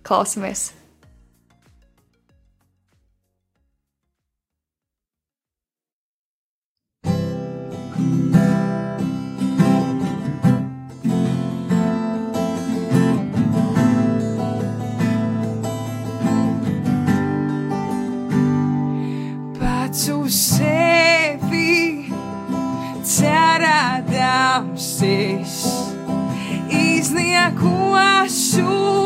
klausamies! 0.07 0.71
Pats 19.59 20.09
uz 20.09 20.33
sevi 20.57 21.92
cerēdams 23.23 24.89
es 25.07 25.55
izniekošu 26.83 28.67
dzīvi 28.67 29.02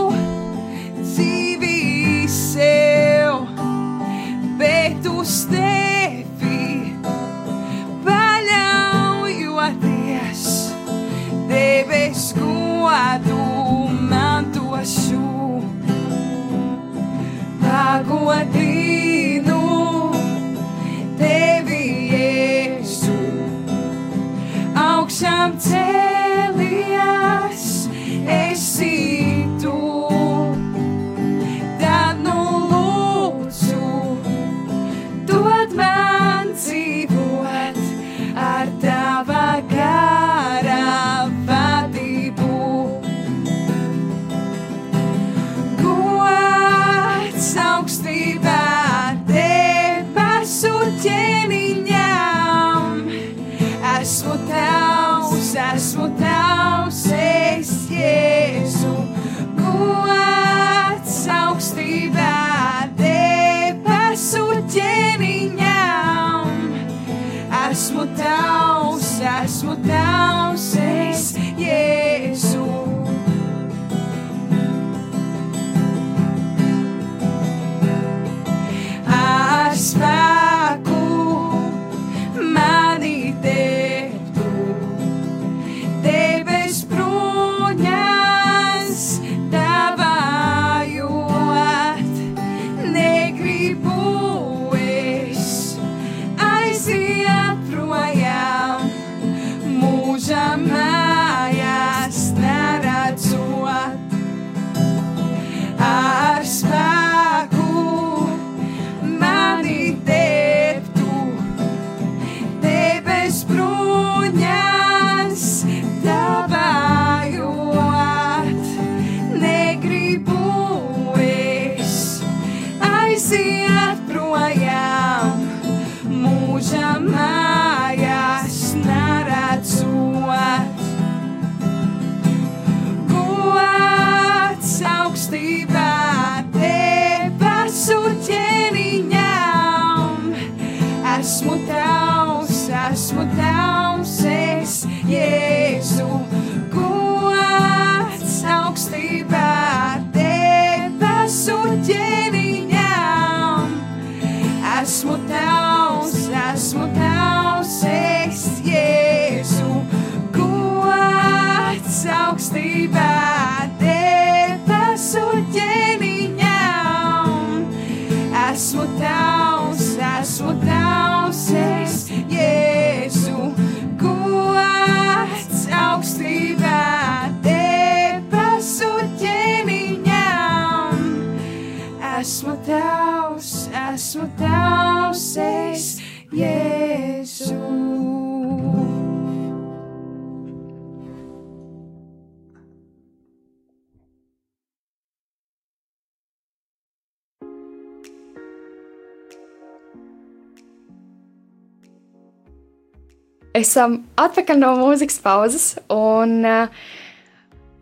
Esam 203.58 204.02
atpakaļ 204.20 204.60
no 204.62 204.76
mūzikas 204.78 205.17
pauzes, 205.24 205.65
un 205.89 206.43
uh, 206.46 206.74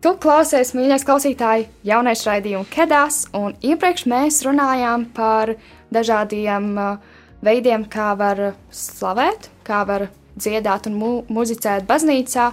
tu 0.00 0.14
klausies, 0.22 0.70
mīļais 0.76 1.04
klausītāji, 1.04 1.66
jaunais 1.84 2.22
raidījums 2.24 2.70
Kedās, 2.72 3.18
un 3.36 3.52
iepriekš 3.60 4.06
mēs 4.08 4.38
runājām 4.46 5.04
par 5.16 5.52
dažādiem 5.92 6.70
uh, 6.80 7.18
veidiem, 7.44 7.84
kā 7.92 8.14
var 8.16 8.54
slavēt, 8.72 9.50
kā 9.66 9.82
var 9.88 10.06
dziedāt 10.38 10.88
un 10.88 10.96
mu 10.96 11.10
muzicēt 11.28 11.84
baznīcā, 11.90 12.46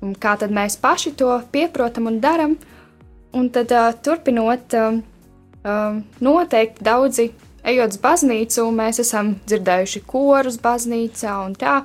un 0.00 0.16
kā 0.20 0.36
tad 0.40 0.54
mēs 0.54 0.78
paši 0.80 1.12
to 1.20 1.34
pieprotam 1.52 2.08
un 2.08 2.16
daram. 2.24 2.56
Un 3.34 3.50
tad 3.52 3.72
uh, 3.74 3.90
turpinot, 3.98 4.76
noteikti 6.22 6.84
daudzi 6.84 7.24
ejot 7.64 7.96
uz 7.96 8.00
baznīcu, 8.00 8.66
mēs 8.76 9.00
esam 9.02 9.34
dzirdējuši 9.48 10.04
korus 10.06 10.60
baznīcā 10.62 11.36
un 11.44 11.56
tā. 11.58 11.78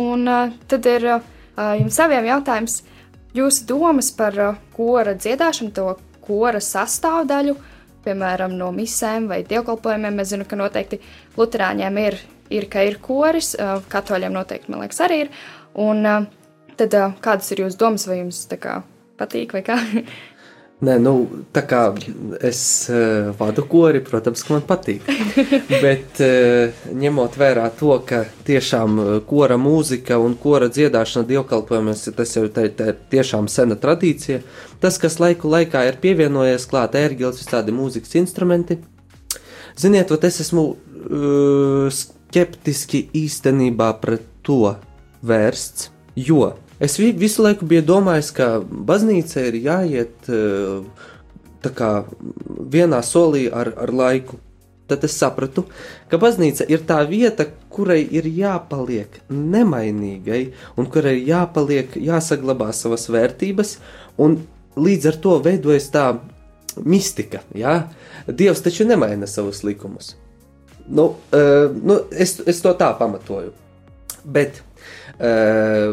Un 0.00 0.26
uh, 0.26 0.50
tad 0.70 0.86
ir 0.90 1.06
uh, 1.06 1.22
jums 1.78 1.94
saviem 1.94 2.26
jautājums, 2.26 2.80
jūsu 3.36 3.66
domas 3.68 4.10
par 4.16 4.38
uh, 4.40 4.60
kora 4.74 5.14
dziedāšanu, 5.14 5.70
to 5.74 5.94
kora 6.24 6.60
sastāvdaļu, 6.62 7.54
piemēram, 8.04 8.56
no 8.58 8.70
misēm 8.74 9.28
vai 9.30 9.42
dievkalpojumiem. 9.46 10.18
Es 10.22 10.32
zinu, 10.32 10.48
ka 10.48 10.58
noteikti 10.58 11.00
luterāņiem 11.38 12.00
ir, 12.02 12.18
ir, 12.50 12.68
ka 12.72 12.82
ir 12.86 12.98
koris, 13.04 13.54
uh, 13.58 13.78
katoļiem 13.92 14.34
noteikti, 14.34 14.72
man 14.72 14.84
liekas, 14.84 15.02
arī 15.06 15.24
ir. 15.26 15.32
Un 15.84 16.02
uh, 16.08 16.26
tad 16.78 16.98
uh, 16.98 17.14
kādas 17.22 17.52
ir 17.54 17.64
jūsu 17.64 17.80
domas, 17.80 18.08
vai 18.10 18.20
jums 18.20 18.44
tā 18.50 18.58
kā 18.60 18.80
patīk 19.20 19.54
vai 19.54 19.62
kā? 19.66 19.78
Nē, 20.82 20.96
nu, 20.98 21.12
tā 21.54 21.62
kā 21.70 21.80
es 22.44 22.60
uh, 22.90 23.30
vadu 23.38 23.62
kori, 23.70 24.00
protams, 24.04 24.42
ka 24.42 24.56
man 24.56 24.64
patīk. 24.66 25.06
Bet 25.84 26.18
uh, 26.24 26.80
ņemot 26.90 27.38
vērā 27.38 27.68
to, 27.78 27.94
ka 28.08 28.24
tiešām 28.48 28.98
kora 29.28 29.56
mūzika 29.60 30.18
un 30.20 30.34
kora 30.40 30.66
dziedāšana 30.74 31.28
dievkalpojumos, 31.30 32.02
tas 32.18 32.34
jau 32.36 32.48
tā 32.52 32.66
ir 32.66 32.98
tiešām 33.14 33.46
sena 33.52 33.78
tradīcija. 33.80 34.42
Tas, 34.82 34.98
kas 35.00 35.20
laiku 35.22 35.52
laikā 35.52 35.86
ir 35.88 36.00
pievienojies 36.02 36.66
klāt 36.68 36.98
ērgils, 36.98 37.38
visādi 37.44 37.72
mūzikas 37.72 38.18
instrumenti. 38.20 38.80
Ziniet, 39.78 40.10
vat 40.10 40.26
es 40.26 40.42
esmu 40.42 40.66
uh, 40.74 41.86
skeptiski 41.94 43.06
īstenībā 43.14 43.92
pret 44.02 44.26
to 44.44 44.74
vērsts, 45.24 45.88
jo 46.18 46.50
Es 46.84 46.98
visu 47.00 47.44
laiku 47.44 47.64
biju 47.68 47.84
domājis, 47.88 48.30
ka 48.36 48.48
baznīca 48.60 49.46
ir 49.48 49.60
jāiet 49.64 50.26
eh, 50.28 51.04
kā, 51.64 51.92
vienā 52.74 53.00
solī 53.06 53.46
ar, 53.48 53.72
ar 53.80 53.92
laiku. 53.94 54.40
Tad 54.84 55.06
es 55.06 55.14
sapratu, 55.16 55.64
ka 56.12 56.18
baznīca 56.20 56.66
ir 56.68 56.82
tā 56.84 56.98
vieta, 57.08 57.46
kurai 57.72 58.02
ir 58.04 58.28
jāpaliek 58.28 59.16
nemainīgai, 59.32 60.42
un 60.76 60.90
kurai 60.92 61.14
ir 61.16 61.30
jāpaliek, 61.30 61.96
jāsaglabā 61.96 62.68
savas 62.76 63.08
vērtības, 63.08 63.78
un 64.20 64.42
līdz 64.76 65.08
ar 65.08 65.18
to 65.24 65.38
veidojas 65.46 65.88
tā 65.94 66.04
mistika. 66.84 67.40
Ja? 67.56 67.78
Dievs 68.28 68.60
taču 68.66 68.84
nemaina 68.84 69.24
savus 69.30 69.64
likumus. 69.64 70.18
Nu, 70.84 71.14
uh, 71.32 71.72
nu, 71.72 72.02
es, 72.12 72.36
es 72.44 72.60
to 72.60 72.76
tā 72.76 72.92
pamatoju. 72.98 73.54
Bet 74.24 74.62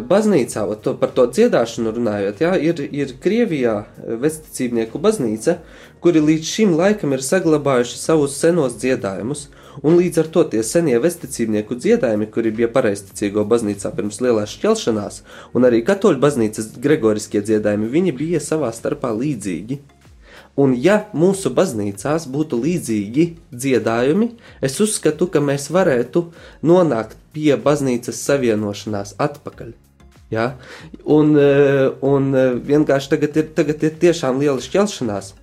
baznīcā, 0.09 0.63
to, 0.81 0.95
par 0.97 1.11
to 1.13 1.27
dziedāšanu 1.29 1.93
runājot, 1.95 2.41
jā, 2.41 2.55
ir, 2.57 2.81
ir 2.89 3.13
Krievijā 3.21 3.85
vesticībnieku 4.01 4.99
baznīca, 4.99 5.59
kuri 6.01 6.23
līdz 6.25 6.47
šim 6.47 6.73
laikam 6.79 7.13
ir 7.13 7.21
saglabājuši 7.21 7.99
savus 8.01 8.39
senos 8.41 8.79
dziedājumus, 8.81 9.49
un 9.83 9.99
līdz 9.99 10.23
ar 10.23 10.31
to 10.33 10.43
tie 10.49 10.63
senie 10.65 10.97
vesticībnieku 10.99 11.77
dziedājumi, 11.77 12.31
kuri 12.33 12.51
bija 12.51 12.71
pareizticīgo 12.73 13.45
baznīcā 13.45 13.93
pirms 13.95 14.19
lielās 14.25 14.57
šķelšanās, 14.57 15.21
un 15.53 15.69
arī 15.69 15.83
katoļu 15.85 16.19
baznīcas 16.19 16.73
gregoriskie 16.81 17.45
dziedājumi, 17.45 17.93
viņi 17.93 18.17
bija 18.17 18.43
savā 18.43 18.73
starpā 18.73 19.13
līdzīgi. 19.13 19.81
Un, 20.59 20.73
ja 20.75 21.05
mūsu 21.15 21.53
baznīcās 21.55 22.25
būtu 22.27 22.57
līdzīgi 22.59 23.23
dziedājumi, 23.55 24.33
es 24.59 24.75
uzskatu, 24.83 25.29
ka 25.31 25.39
mēs 25.39 25.69
varētu 25.71 26.25
nonākt 26.67 27.20
pie 27.35 27.53
baznīcas 27.59 28.19
savienošanās 28.27 29.15
atpakaļ. 29.21 29.73
Ja? 30.31 30.53
Un, 31.03 31.35
e, 31.35 31.91
un 32.07 32.31
e, 32.35 32.47
vienkārši 32.71 33.13
tagad 33.15 33.37
ir, 33.41 33.51
tagad 33.57 33.83
ir 33.83 33.95
tiešām 34.01 34.39
liela 34.41 34.61
šķelšanās. 34.63 35.35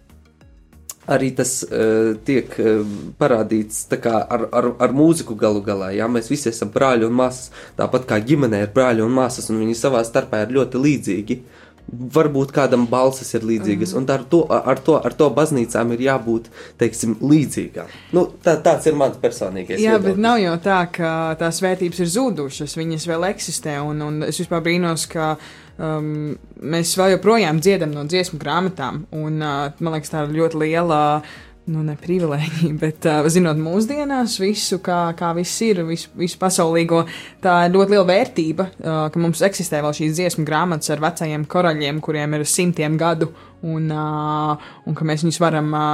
Arī 1.08 1.30
tas 1.32 1.62
uh, 1.64 2.18
tiek 2.20 2.50
uh, 2.60 2.82
parādīts 3.16 3.86
ar, 3.96 4.42
ar, 4.52 4.66
ar 4.76 4.92
mūziku 4.92 5.32
galu 5.40 5.62
galā. 5.64 5.86
Ja? 5.96 6.04
Mēs 6.04 6.28
visi 6.28 6.50
esam 6.50 6.68
brāļi 6.74 7.06
un 7.06 7.14
māsas, 7.16 7.46
tāpat 7.78 8.04
kā 8.10 8.18
ģimenē 8.20 8.60
ir 8.66 8.74
brāļi 8.74 9.06
un 9.06 9.14
māsas, 9.16 9.48
un 9.48 9.62
viņi 9.62 9.78
savā 9.80 10.02
starpā 10.04 10.42
ir 10.44 10.52
ļoti 10.58 10.82
līdzīgi. 10.84 11.38
Uh, 11.38 11.57
varbūt 11.88 12.52
kādam 12.52 12.84
balsis 12.90 13.30
ir 13.36 13.46
līdzīgas, 13.48 13.94
mm. 13.94 14.00
un 14.00 14.10
ar 14.12 14.24
to, 14.30 14.42
ar, 14.52 14.80
to, 14.84 14.98
ar 15.00 15.14
to 15.16 15.28
baznīcām 15.34 15.94
ir 15.96 16.04
jābūt, 16.08 16.50
teiksim, 16.80 17.16
līdzīgām. 17.24 17.94
Nu, 18.16 18.26
tā, 18.44 18.58
tāds 18.64 18.88
ir 18.90 18.98
mans 18.98 19.16
personīgais. 19.22 19.80
Jā, 19.80 19.96
viedoklis. 19.96 20.18
bet 20.18 20.22
nav 20.26 20.42
jau 20.42 20.56
tā, 20.64 20.82
ka 20.92 21.14
tās 21.40 21.62
vērtības 21.64 22.04
ir 22.04 22.12
zudušas, 22.18 22.76
viņas 22.78 23.08
vēl 23.08 23.30
eksistē, 23.32 23.78
un, 23.84 24.04
un 24.04 24.20
es 24.28 24.40
vispār 24.42 24.62
brīnos, 24.66 25.08
ka 25.10 25.34
um, 25.80 26.36
mēs 26.60 26.94
vēl 27.00 27.16
joprojām 27.16 27.62
dziedam 27.64 27.96
no 27.96 28.04
dziesmu 28.08 28.40
grāmatām, 28.42 29.06
un 29.16 29.40
uh, 29.40 29.68
man 29.80 29.96
liekas, 29.96 30.12
tā 30.12 30.26
ir 30.28 30.40
ļoti 30.42 30.64
liela. 30.66 31.02
Uh, 31.18 31.44
nu, 31.72 31.82
ne 31.86 31.94
privilēģija, 32.00 32.74
bet 32.84 33.08
uh, 33.08 33.26
zinot 33.32 33.60
mūsdienās 33.60 34.38
visu, 34.42 34.80
kā, 34.84 35.00
kā 35.18 35.32
viss 35.38 35.60
ir, 35.66 35.82
visu, 35.88 36.10
visu 36.18 36.40
pasaulīgo, 36.40 37.04
tā 37.44 37.60
ir 37.66 37.76
ļoti 37.76 37.94
liela 37.94 38.08
vērtība, 38.08 38.68
uh, 38.70 39.02
ka 39.12 39.22
mums 39.22 39.44
eksistē 39.46 39.82
vēl 39.84 39.94
šīs 40.00 40.16
dziesmu 40.18 40.46
grāmatas 40.48 40.94
ar 40.94 41.04
vecajiem 41.04 41.46
karaļiem, 41.50 42.00
kuriem 42.04 42.38
ir 42.38 42.48
simtiem 42.48 42.98
gadu, 43.00 43.30
un, 43.62 43.92
uh, 43.92 44.72
un 44.88 44.98
ka 44.98 45.06
mēs 45.08 45.26
viņus 45.26 45.40
varam 45.42 45.72
uh, 45.76 45.86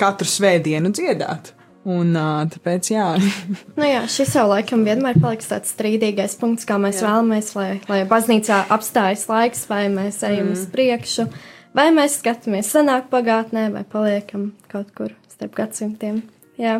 katru 0.00 0.28
svētdienu 0.30 0.92
dziedāt. 0.94 1.52
Un, 1.86 2.08
uh, 2.18 2.40
tāpēc, 2.50 2.88
jā. 2.90 3.12
nu, 3.78 3.84
jā, 3.86 4.00
šis 4.10 4.32
jau 4.34 4.48
laikam 4.50 4.82
vienmēr 4.86 5.20
paliks 5.22 5.52
tāds 5.52 5.70
strīdīgais 5.74 6.34
punkts, 6.40 6.66
kā 6.66 6.80
mēs 6.82 6.98
jā. 6.98 7.12
vēlamies, 7.12 7.52
lai, 7.54 7.68
lai 7.86 8.00
baznīcā 8.10 8.64
apstājas 8.74 9.28
laiks, 9.30 9.68
vai 9.70 9.84
mēs 9.92 10.18
ejam 10.26 10.48
mm. 10.48 10.56
uz 10.56 10.64
priekšu. 10.72 11.28
Uh, 11.30 11.52
Vai 11.76 11.90
mēs 11.92 12.14
skatāmies 12.22 12.70
senāk 12.72 13.10
pagātnē, 13.12 13.66
vai 13.74 13.82
paliekam 13.84 14.48
kaut 14.72 14.94
kur 14.96 15.12
starp 15.28 15.58
gadsimtiem? 15.58 16.22
Jā. 16.56 16.78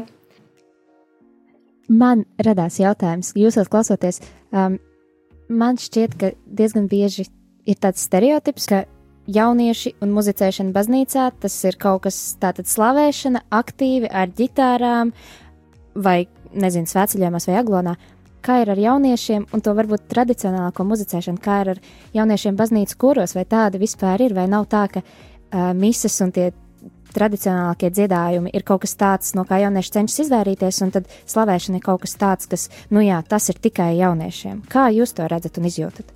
Man 1.93 2.25
radās 2.41 2.79
jautājums, 2.81 3.35
jūs 3.37 3.59
klausoties, 3.71 4.23
um, 4.57 4.79
man 5.53 5.77
šķiet, 5.77 6.17
ka 6.17 6.33
diezgan 6.49 6.89
bieži 6.89 7.27
ir 7.69 7.77
tāds 7.83 8.07
stereotips, 8.09 8.71
ka 8.73 8.81
jaunieši 9.29 9.99
un 10.01 10.17
muzicēšana 10.17 10.73
baznīcā 10.73 11.29
tas 11.43 11.59
ir 11.69 11.77
kaut 11.83 12.07
kas 12.07 12.19
tāds 12.41 12.73
slavēšana, 12.73 13.45
aktīvi 13.53 14.09
ar 14.09 14.33
ģitārām 14.33 15.13
vai, 15.93 16.23
nezinu, 16.57 16.89
svētceļojumos 16.89 17.51
vai 17.51 17.61
aglonā 17.61 17.97
kā 18.47 18.61
ir 18.63 18.71
ar 18.73 18.81
jauniešiem, 18.81 19.49
un 19.53 19.65
to 19.65 19.75
varbūt 19.77 20.07
tradicionālāko 20.13 20.87
muzicēšanu, 20.87 21.43
kā 21.43 21.63
ir 21.65 21.73
ar 21.75 21.83
jauniešiem 22.17 22.59
baznīcas 22.59 22.99
kuros, 23.01 23.35
vai 23.37 23.47
tāda 23.49 23.81
vispār 23.83 24.29
ir, 24.29 24.37
vai 24.37 24.47
nav 24.51 24.69
tā, 24.73 24.87
ka 24.93 25.03
uh, 25.03 25.73
misas 25.77 26.17
un 26.25 26.33
tie 26.37 26.53
tradicionālākie 27.17 27.91
dziedājumi 27.93 28.53
ir 28.57 28.65
kaut 28.67 28.85
kas 28.85 28.97
tāds, 29.01 29.33
no 29.39 29.47
kā 29.49 29.61
jaunieši 29.63 29.95
cenšas 29.99 30.27
izvairīties, 30.27 30.83
un 30.85 30.93
tad 30.99 31.09
slavēšana 31.25 31.81
ir 31.81 31.87
kaut 31.87 32.05
kas 32.05 32.19
tāds, 32.21 32.51
kas, 32.51 32.69
nu 32.93 33.05
jā, 33.05 33.23
tas 33.29 33.49
ir 33.53 33.63
tikai 33.63 33.95
jauniešiem. 34.01 34.67
Kā 34.73 34.91
jūs 34.95 35.17
to 35.17 35.29
redzat 35.31 35.61
un 35.61 35.71
izjūtat? 35.71 36.16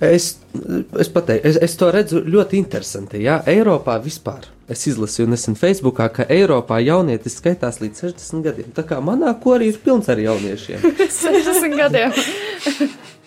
Es, 0.00 0.30
es 0.96 1.10
pateiktu, 1.12 1.50
es, 1.50 1.58
es 1.60 1.76
to 1.76 1.90
redzu 1.92 2.22
ļoti 2.24 2.56
interesanti. 2.56 3.20
Jā, 3.26 3.42
Eiropā 3.50 3.98
vispār. 4.00 4.48
Es 4.70 4.86
izlasīju 4.88 5.28
nesen 5.28 5.58
Facebookā, 5.58 6.06
ka 6.14 6.24
Eiropā 6.30 6.78
jaunietis 6.80 7.36
skaitās 7.40 7.82
līdz 7.82 8.06
60 8.06 8.46
gadiem. 8.46 8.70
Tā 8.76 8.86
kā 8.88 9.00
manā 9.04 9.34
korī 9.42 9.68
ir 9.72 9.80
pilns 9.84 10.08
ar 10.08 10.22
jauniešiem. 10.22 10.86
60 11.20 11.76
gadiem. 11.76 12.16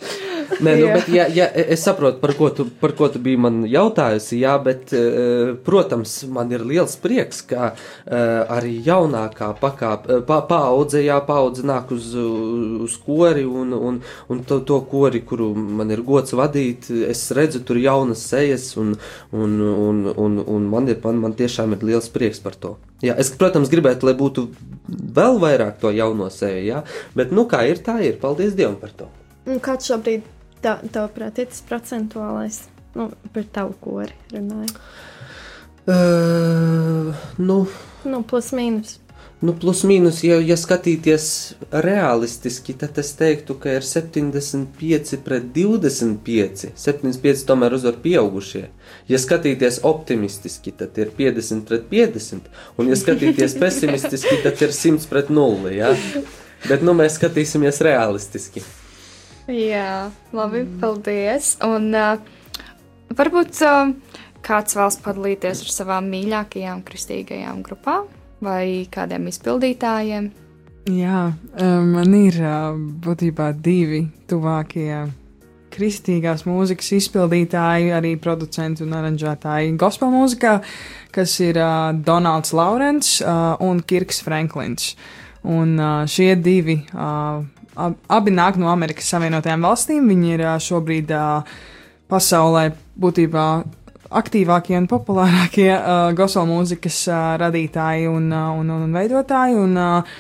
Nē, 0.64 0.74
nu, 0.80 0.88
bet, 0.94 1.08
ja, 1.12 1.26
ja, 1.32 1.48
es 1.52 1.84
saprotu, 1.86 2.20
par 2.22 2.34
ko, 2.38 2.50
tu, 2.56 2.66
par 2.82 2.94
ko 2.98 3.08
tu 3.12 3.20
biji 3.24 3.40
man 3.42 3.62
jautājusi, 3.70 4.40
jā, 4.42 4.54
bet, 4.64 4.94
eh, 4.96 5.54
protams, 5.66 6.16
man 6.34 6.52
ir 6.54 6.64
liels 6.68 6.96
prieks, 7.02 7.42
ka 7.50 7.72
eh, 7.74 8.54
arī 8.58 8.76
jaunākā 8.86 9.52
pakāp, 9.62 10.08
eh, 10.10 10.22
pa, 10.28 10.42
paudze, 10.50 11.02
jā, 11.04 11.18
paudze 11.28 11.66
nāk 11.68 11.92
uz, 11.96 12.12
uz 12.16 12.98
kori 13.06 13.46
un, 13.48 13.74
un, 13.74 14.00
un 14.30 14.44
to, 14.48 14.60
to 14.68 14.80
kori, 14.92 15.24
kuru 15.28 15.52
man 15.56 15.92
ir 15.94 16.04
gods 16.06 16.36
vadīt, 16.38 16.90
es 17.10 17.26
redzu 17.36 17.64
tur 17.68 17.80
jaunas 17.82 18.24
sejas 18.34 18.74
un, 18.80 18.96
un, 19.32 19.58
un, 19.88 20.06
un, 20.14 20.40
un 20.44 20.70
man, 20.72 20.92
ir, 20.92 21.02
man, 21.04 21.22
man 21.28 21.38
tiešām 21.40 21.78
ir 21.78 21.88
liels 21.92 22.12
prieks 22.14 22.44
par 22.44 22.58
to. 22.60 22.78
Jā, 23.04 23.18
es, 23.20 23.34
protams, 23.36 23.72
gribētu, 23.72 24.08
lai 24.08 24.16
būtu 24.16 24.48
vēl 24.88 25.42
vairāk 25.42 25.82
to 25.82 25.92
jauno 25.92 26.30
seju, 26.32 26.64
jā, 26.70 26.86
bet, 27.18 27.36
nu, 27.36 27.48
kā 27.52 27.66
ir, 27.68 27.84
tā 27.84 28.00
ir. 28.06 28.20
Paldies 28.24 28.56
Dievam 28.56 28.78
par 28.80 28.94
to. 28.96 29.10
Un 29.44 29.60
kāds 29.64 29.90
šobrīd 29.92 30.24
tā, 30.64 30.78
tavuprāt, 30.94 31.42
ir 31.42 31.50
tas 31.52 31.64
procentuālais, 31.68 32.62
nu, 32.96 33.10
par 33.36 33.48
tavu 33.56 33.76
kori 33.84 34.14
runāju? 34.32 34.76
Uh, 35.84 37.12
nu, 37.44 37.58
nu, 38.08 38.22
plus 38.24 38.54
mīnus. 38.56 39.00
Nu, 39.44 39.52
plus 39.60 39.82
mīnus, 39.84 40.22
ja, 40.24 40.38
ja 40.40 40.56
skatīties 40.56 41.26
realistiski, 41.84 42.72
tad 42.80 42.96
es 43.02 43.10
teiktu, 43.20 43.58
ka 43.60 43.74
ir 43.76 43.84
75 43.84 45.18
pret 45.26 45.50
25. 45.58 46.70
75 46.80 47.44
tomēr 47.50 47.76
uzvar 47.76 47.98
pieaugušie. 48.06 48.62
Ja 49.12 49.20
skatīties 49.20 49.82
optimistiski, 49.90 50.72
tad 50.80 50.96
ir 51.04 51.12
50 51.18 51.68
pret 51.68 51.84
50. 51.92 52.48
Un, 52.80 52.94
ja 52.94 53.02
skatīties 53.02 53.58
pesimistiski, 53.66 54.40
tad 54.46 54.64
ir 54.64 54.72
100 54.72 55.12
pret 55.12 55.34
0. 55.34 55.76
Ja? 55.76 55.92
Bet 56.70 56.88
nu, 56.88 56.96
mēs 56.96 57.20
skatīsimies 57.20 57.84
realistiski. 57.84 58.64
Jā, 59.52 60.10
labi, 60.32 60.62
mm. 60.64 60.76
paldies. 60.80 61.56
Un 61.68 61.90
uh, 61.92 62.16
varbūt 63.12 63.60
uh, 63.68 63.90
kāds 64.46 64.78
vēlas 64.78 65.00
padalīties 65.04 65.66
ar 65.66 65.74
savām 65.74 66.08
mīļākajām 66.14 66.84
kristīgajām 66.88 67.60
grupām 67.66 68.08
vai 68.44 68.86
kādiem 68.92 69.28
izpildītājiem? 69.32 70.30
Jā, 70.92 71.26
um, 71.60 71.92
man 71.96 72.16
ir 72.16 72.40
uh, 72.40 72.72
būtībā 72.76 73.50
divi 73.64 74.06
tuvākie 74.32 75.04
kristīgās 75.74 76.46
mūzikas 76.48 76.94
izpildītāji, 77.00 77.92
arī 77.98 78.14
producenti 78.22 78.86
un 78.86 78.96
aranžētāji 78.96 79.76
gospel 79.80 80.12
mūzikā, 80.14 80.58
kas 81.16 81.36
ir 81.44 81.60
uh, 81.60 81.92
Donalds 82.06 82.56
Laurents 82.56 83.18
uh, 83.20 83.58
un 83.64 83.84
Kirks 83.84 84.24
Franklins. 84.24 84.94
Un 85.44 85.76
šie 86.08 86.38
divi, 86.40 86.78
ab, 87.76 87.98
abi 88.08 88.34
nāk 88.34 88.60
no 88.62 88.72
Amerikas 88.72 89.10
Savienotajām 89.14 89.66
valstīm. 89.66 90.08
Viņi 90.12 90.34
ir 90.38 90.46
šobrīd 90.64 91.14
pasaulē 92.12 92.70
būtībā 93.00 93.48
aktīvākie 94.14 94.78
un 94.78 94.88
populārākie 94.90 95.70
uh, 95.74 96.12
gospel 96.18 96.46
mūzikas 96.50 97.00
uh, 97.10 97.20
radītāji 97.42 98.10
un, 98.12 98.28
uh, 98.30 98.52
un, 98.60 98.70
un, 98.70 98.88
un 98.88 98.98
veidotāji. 99.02 99.60
Un, 99.60 99.78
uh, 99.78 100.18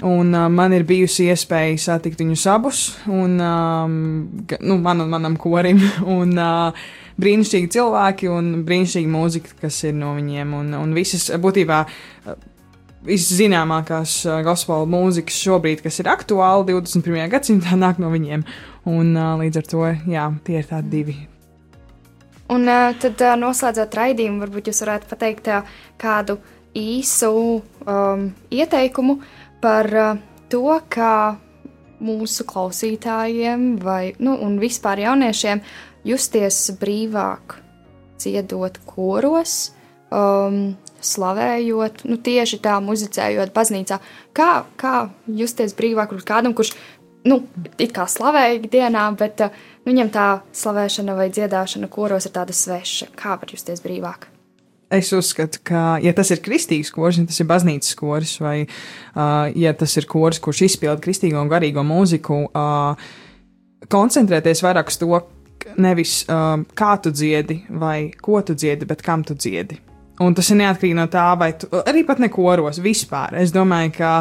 Un 0.00 0.32
uh, 0.32 0.46
man 0.48 0.72
ir 0.72 0.86
bijusi 0.88 1.26
iespēja 1.28 1.76
satikt 1.76 2.22
viņus 2.22 2.46
abus, 2.48 2.78
un 3.12 3.34
um, 3.44 3.96
nu, 4.64 4.78
man 4.80 5.02
un 5.04 5.10
manam 5.12 5.36
korim. 5.36 5.82
Un, 6.20 6.32
uh, 6.40 6.86
brīnišķīgi 7.20 7.68
cilvēki 7.74 8.30
un 8.32 8.46
brīnišķīga 8.64 9.10
mūzika, 9.12 9.56
kas 9.60 9.82
ir 9.84 9.92
no 9.98 10.14
viņiem. 10.16 10.54
Un, 10.56 10.72
un 10.78 10.94
visas, 10.96 11.26
būtībā, 11.36 11.82
viszināmākās 13.06 14.20
gospel 14.44 14.86
mūzikas 14.90 15.40
šobrīd, 15.40 15.82
kas 15.86 16.02
ir 16.02 16.12
aktuāli 16.12 16.72
21. 16.74 17.26
gadsimtā, 17.32 17.78
nāk 17.80 18.02
no 18.02 18.12
viņiem. 18.12 18.44
Un 18.90 19.12
līdz 19.16 19.62
ar 19.62 19.68
to, 19.74 19.84
jā, 20.10 20.30
tie 20.44 20.60
ir 20.60 20.68
tādi 20.70 20.96
divi 20.98 21.18
Un 22.50 22.66
tad 22.98 23.22
noslēdzot 23.38 23.94
raidījumu, 23.94 24.40
varbūt 24.42 24.70
jūs 24.70 24.82
varētu 24.82 25.06
pateikt 25.12 25.48
kādu 26.00 26.34
īsu 26.74 27.30
um, 27.60 28.24
ieteikumu 28.50 29.20
par 29.62 29.86
uh, 29.94 30.18
to, 30.50 30.64
kā 30.90 31.36
mūsu 32.02 32.46
klausītājiem 32.50 33.76
vai 33.84 34.16
nu, 34.18 34.34
vispār 34.58 35.04
jauniešiem 35.04 35.62
justies 36.10 36.58
brīvāk, 36.80 37.54
dziedot 38.18 38.80
koros, 38.88 39.70
um, 40.10 40.72
slavējot, 41.04 42.04
nu, 42.08 42.16
tieši 42.20 42.60
tā 42.64 42.78
muzicējot 42.84 43.52
baznīcā. 43.56 44.00
Kā, 44.36 44.50
kā 44.80 44.94
justies 45.26 45.76
brīvāk 45.78 46.14
ar 46.16 46.26
kādam, 46.28 46.56
kurš 46.56 46.74
nu, 47.28 47.42
it 47.78 47.92
kā 47.96 48.06
slavēja 48.08 48.58
ikdienā, 48.60 49.04
bet 49.20 49.44
uh, 49.44 49.54
nu, 49.84 49.92
viņam 49.92 50.12
tā 50.12 50.26
slavēšana 50.56 51.16
vai 51.18 51.30
dziedāšana 51.32 51.88
koros 51.92 52.28
ir 52.28 52.34
tāda 52.36 52.56
sveša. 52.56 53.10
Kā 53.18 53.36
var 53.40 53.52
justies 53.52 53.82
brīvāk? 53.84 54.28
Es 54.90 55.12
uzskatu, 55.14 55.60
ka, 55.62 56.00
ja 56.02 56.10
tas 56.16 56.32
ir 56.34 56.40
kristīgs 56.42 56.90
koris, 56.90 57.20
ja 57.20 57.28
tas 57.30 57.38
ir 57.38 57.46
baznīcas 57.46 57.94
koris, 57.98 58.32
vai 58.42 58.64
uh, 58.64 59.46
ja 59.54 59.70
tas 59.78 59.94
ir 60.00 60.08
koris, 60.10 60.40
kurš 60.42 60.64
izpilda 60.66 60.98
kristīgo 61.04 61.38
un 61.38 61.50
garīgo 61.52 61.84
mūziku, 61.86 62.40
uh, 62.50 63.12
koncentrēties 63.90 64.64
vairāk 64.66 64.90
uz 64.90 64.98
to, 64.98 65.20
nevis 65.78 66.16
uh, 66.26 66.56
kā 66.74 66.96
tu 67.04 67.14
dziedi 67.14 67.60
vai 67.70 68.10
ko 68.18 68.42
tu 68.42 68.58
dziedi, 68.58 68.88
bet 68.90 69.06
kam 69.06 69.22
tu 69.22 69.38
dziedi. 69.38 69.78
Un 70.20 70.34
tas 70.36 70.50
ir 70.52 70.60
neatkarīgi 70.60 70.96
no 70.98 71.06
tā, 71.12 71.26
vai 71.40 71.54
tu, 71.56 71.70
arī 71.80 72.04
pat 72.08 72.20
ne 72.20 72.28
koros 72.32 72.80
vispār. 72.84 73.38
Es 73.40 73.54
domāju, 73.56 73.94
ka 73.96 74.14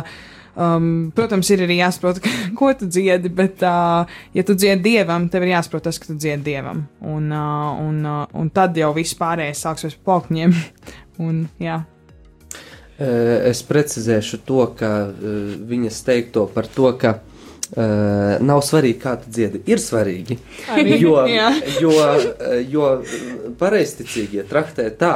Um, 0.59 1.11
protams, 1.15 1.47
ir 1.53 1.61
arī 1.63 1.77
jāsaprot, 1.77 2.17
ko 2.59 2.71
tu 2.75 2.89
dziedi, 2.91 3.29
bet, 3.31 3.61
uh, 3.63 4.09
ja 4.35 4.43
tu 4.43 4.57
dziedi 4.59 4.89
dievam, 4.89 5.29
tev 5.31 5.45
ir 5.45 5.53
jāsaprot 5.53 5.85
tas, 5.87 5.99
ka 6.01 6.09
tu 6.09 6.17
dziedi 6.19 6.49
dievam. 6.49 6.81
Un, 6.99 7.29
uh, 7.31 7.77
un, 7.79 8.01
uh, 8.03 8.25
un 8.35 8.49
tad 8.51 8.75
jau 8.75 8.89
viss 8.97 9.15
pārējais 9.19 9.61
sāksies 9.63 9.95
par 9.95 10.09
plaukņiem. 10.09 10.57
un, 11.27 11.45
jā. 11.63 11.79
es 12.99 13.61
precizēšu 13.63 14.41
to, 14.43 14.65
ka 14.79 14.91
uh, 15.07 15.55
viņas 15.69 16.03
teikto 16.09 16.43
par 16.51 16.67
to, 16.67 16.91
ka 16.99 17.15
uh, 17.21 18.35
nav 18.43 18.59
svarīgi, 18.65 18.99
kā 18.99 19.15
tu 19.21 19.31
dziedi. 19.31 19.63
Ir 19.71 19.79
svarīgi, 19.79 20.39
Arī, 20.75 20.97
jo, 20.99 21.15
jo, 21.85 21.95
jo 22.67 22.91
pareizticīgie 23.61 24.43
traktē 24.49 24.89
tā, 24.99 25.13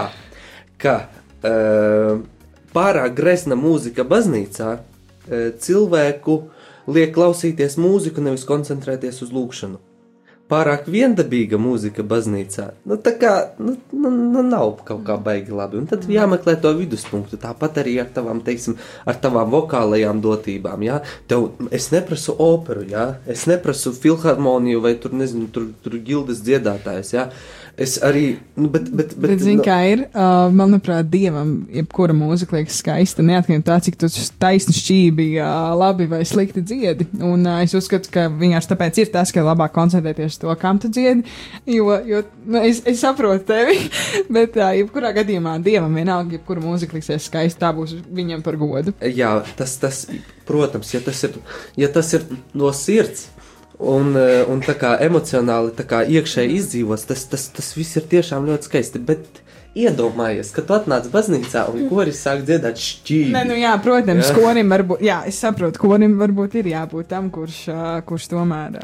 ka 0.84 0.98
uh, 1.08 2.18
pārāk 2.76 3.16
gresna 3.18 3.56
mūzika 3.60 4.04
baznīcā 4.08 4.74
E, 5.24 5.54
cilvēku 5.56 6.42
liek 6.92 7.14
klausīties 7.16 7.80
mūziku, 7.80 8.24
nevis 8.24 8.44
koncentrēties 8.48 9.24
uz 9.24 9.32
lūkšanu. 9.32 9.80
Pārāk 10.52 10.90
viendabīga 10.92 11.56
mūzika 11.58 12.04
baznīcā, 12.06 12.66
nu 12.92 12.98
tā 13.02 13.14
kā 13.18 13.32
nu, 13.64 13.78
nu, 13.96 14.10
nu 14.12 14.42
nav 14.44 14.74
kaut 14.86 15.06
kā 15.08 15.16
baigi 15.16 15.56
labi. 15.56 15.80
Un 15.80 15.88
tad 15.90 16.04
jāmeklē 16.12 16.58
to 16.62 16.74
viduspunktu. 16.76 17.40
Tāpat 17.42 17.80
arī 17.82 17.96
ar 18.04 18.12
tavām, 18.14 18.44
teiksim, 18.44 18.76
ar 19.08 19.18
tavām 19.24 19.50
vokālajām 19.56 20.20
dotībām. 20.22 20.84
Jā? 20.84 21.00
Tev, 21.32 21.48
es 21.74 21.88
neprasu 21.96 22.36
operu, 22.44 22.84
jā? 22.92 23.08
es 23.26 23.48
neprasu 23.50 23.96
filharmoniju 23.96 24.84
vai 24.84 24.98
tur, 25.00 25.16
nezinu, 25.18 25.48
tur, 25.56 25.72
tur 25.82 25.98
gildes 26.04 26.44
dziedātājs. 26.44 27.16
Jā? 27.16 27.30
Es 27.74 27.96
arī, 28.06 28.36
nu, 28.54 28.68
bet, 28.70 28.86
bet, 28.94 29.16
bet, 29.18 29.32
bet 29.32 29.40
zini, 29.42 29.58
no... 29.58 29.64
kā 29.66 29.80
ir, 29.90 30.04
uh, 30.12 30.52
manuprāt, 30.54 31.08
dievam, 31.10 31.64
jebkura 31.74 32.14
mūzika 32.14 32.54
liekas 32.54 32.76
skaista, 32.84 33.26
neatkarīgi 33.26 33.64
no 33.64 33.66
tā, 33.66 33.80
cik 33.82 33.98
tu 33.98 34.10
taisni 34.38 34.76
šķībi, 34.78 35.26
uh, 35.42 35.72
labi 35.80 36.06
vai 36.12 36.20
slikti 36.30 36.62
dziedi. 36.62 37.08
Un 37.18 37.48
uh, 37.50 37.64
es 37.66 37.74
uzskatu, 37.74 38.12
ka 38.14 38.28
vienkārši 38.30 38.70
tāpēc 38.76 39.02
ir 39.02 39.10
tas, 39.16 39.34
ka 39.34 39.42
labāk 39.42 39.74
koncentrēties 39.74 40.38
to, 40.44 40.54
kam 40.62 40.78
tu 40.84 40.92
dziedi, 40.94 41.26
jo, 41.66 41.90
jo 42.06 42.22
nu, 42.46 42.62
es, 42.62 42.84
es 42.86 43.02
saprotu 43.02 43.48
tevi, 43.50 43.80
bet 44.38 44.54
uh, 44.62 44.70
jebkurā 44.78 45.10
gadījumā 45.18 45.58
dievam 45.66 45.98
vienalga, 45.98 46.38
jebkura 46.38 46.62
mūzika 46.62 47.00
liksies 47.00 47.26
skaista, 47.26 47.66
tā 47.66 47.74
būs 47.74 47.98
viņam 48.06 48.46
par 48.46 48.62
godu. 48.62 48.94
Jā, 49.02 49.40
tas, 49.58 49.80
tas, 49.82 50.06
protams, 50.46 50.94
ja 50.94 51.02
tas 51.02 51.26
ir, 51.26 51.42
ja 51.82 51.90
tas 51.90 52.14
ir 52.14 52.30
no 52.54 52.70
sirds 52.78 53.32
un, 53.80 54.16
eh, 54.18 54.44
un 54.50 54.62
tā 54.64 54.76
kā 54.80 54.96
emocionāli 55.04 55.74
tā 55.78 55.86
kā 55.88 56.04
iekšēji 56.06 56.60
izdzīvots, 56.60 57.08
tas, 57.10 57.26
tas, 57.32 57.48
tas 57.56 57.74
viss 57.78 57.98
ir 58.00 58.08
tiešām 58.12 58.46
ļoti 58.50 58.70
skaisti. 58.70 59.02
Bet 59.02 59.42
iedomājies, 59.74 60.52
ka 60.54 60.62
tu 60.62 60.76
atnāc 60.76 61.10
baznīcā 61.14 61.66
un 61.72 61.88
koris 61.90 62.22
sāk 62.22 62.44
dziedāt 62.46 62.78
šķīvi. 62.78 63.34
Nē, 63.34 63.44
nu 63.50 63.58
jā, 63.58 63.74
protams, 63.82 64.30
jā. 64.30 64.38
korim 64.38 64.70
varbūt, 64.74 65.04
jā, 65.06 65.24
es 65.30 65.42
saprotu, 65.42 65.82
korim 65.82 66.20
varbūt 66.20 66.60
ir 66.62 66.74
jābūt 66.76 67.10
tam, 67.10 67.34
kurš, 67.34 67.66
kurš 68.10 68.32
tomēr. 68.36 68.82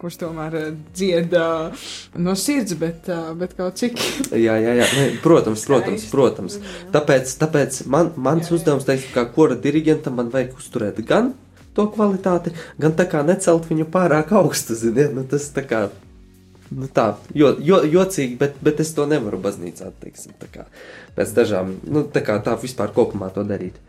Kurš 0.00 0.14
tomēr 0.16 0.54
dzied 0.96 1.34
uh, 1.36 1.82
no 2.24 2.32
sirds, 2.32 2.72
bet, 2.80 3.04
uh, 3.12 3.34
bet 3.36 3.50
kaut 3.58 3.76
cik. 3.76 3.98
jā, 4.46 4.54
jā, 4.56 4.72
jā. 4.78 4.86
Ne, 4.96 5.02
protams, 5.20 5.66
protams, 5.68 6.06
protams. 6.08 6.56
Tāpēc, 6.94 7.34
tāpēc 7.42 7.82
man, 7.92 8.08
mans 8.16 8.48
jā, 8.48 8.54
uzdevums, 8.56 8.86
teiksim, 8.88 9.12
kā 9.12 9.26
kora 9.34 9.58
diriģentam, 9.60 10.16
man 10.16 10.32
vajag 10.32 10.56
uzturēt 10.56 11.02
gan 11.04 11.34
to 11.76 11.86
kvalitāti, 11.94 12.54
gan 12.80 12.94
tā 12.98 13.06
kā 13.10 13.24
necelt 13.26 13.68
viņu 13.70 13.88
pārāk 13.92 14.32
augstu. 14.36 14.76
Ziniet, 14.78 15.14
nu, 15.16 15.26
tas 15.28 15.50
tā 15.54 15.66
kā. 15.66 15.88
Nu 16.70 16.86
tā, 16.86 17.16
jo, 17.34 17.48
jo, 17.66 17.80
jocīgi, 17.82 18.36
bet, 18.38 18.60
bet 18.62 18.78
es 18.78 18.92
to 18.94 19.02
nevaru 19.10 19.40
baznīcā, 19.42 19.88
teiksim, 20.04 20.36
tā 20.38 20.46
kā 20.52 20.68
pēc 21.16 21.32
dažām, 21.34 21.72
nu, 21.82 22.04
tā 22.06 22.22
kā 22.22 22.36
tā 22.46 22.54
vispār 22.62 22.92
kopumā 22.94 23.32
to 23.34 23.42
darīt. 23.42 23.80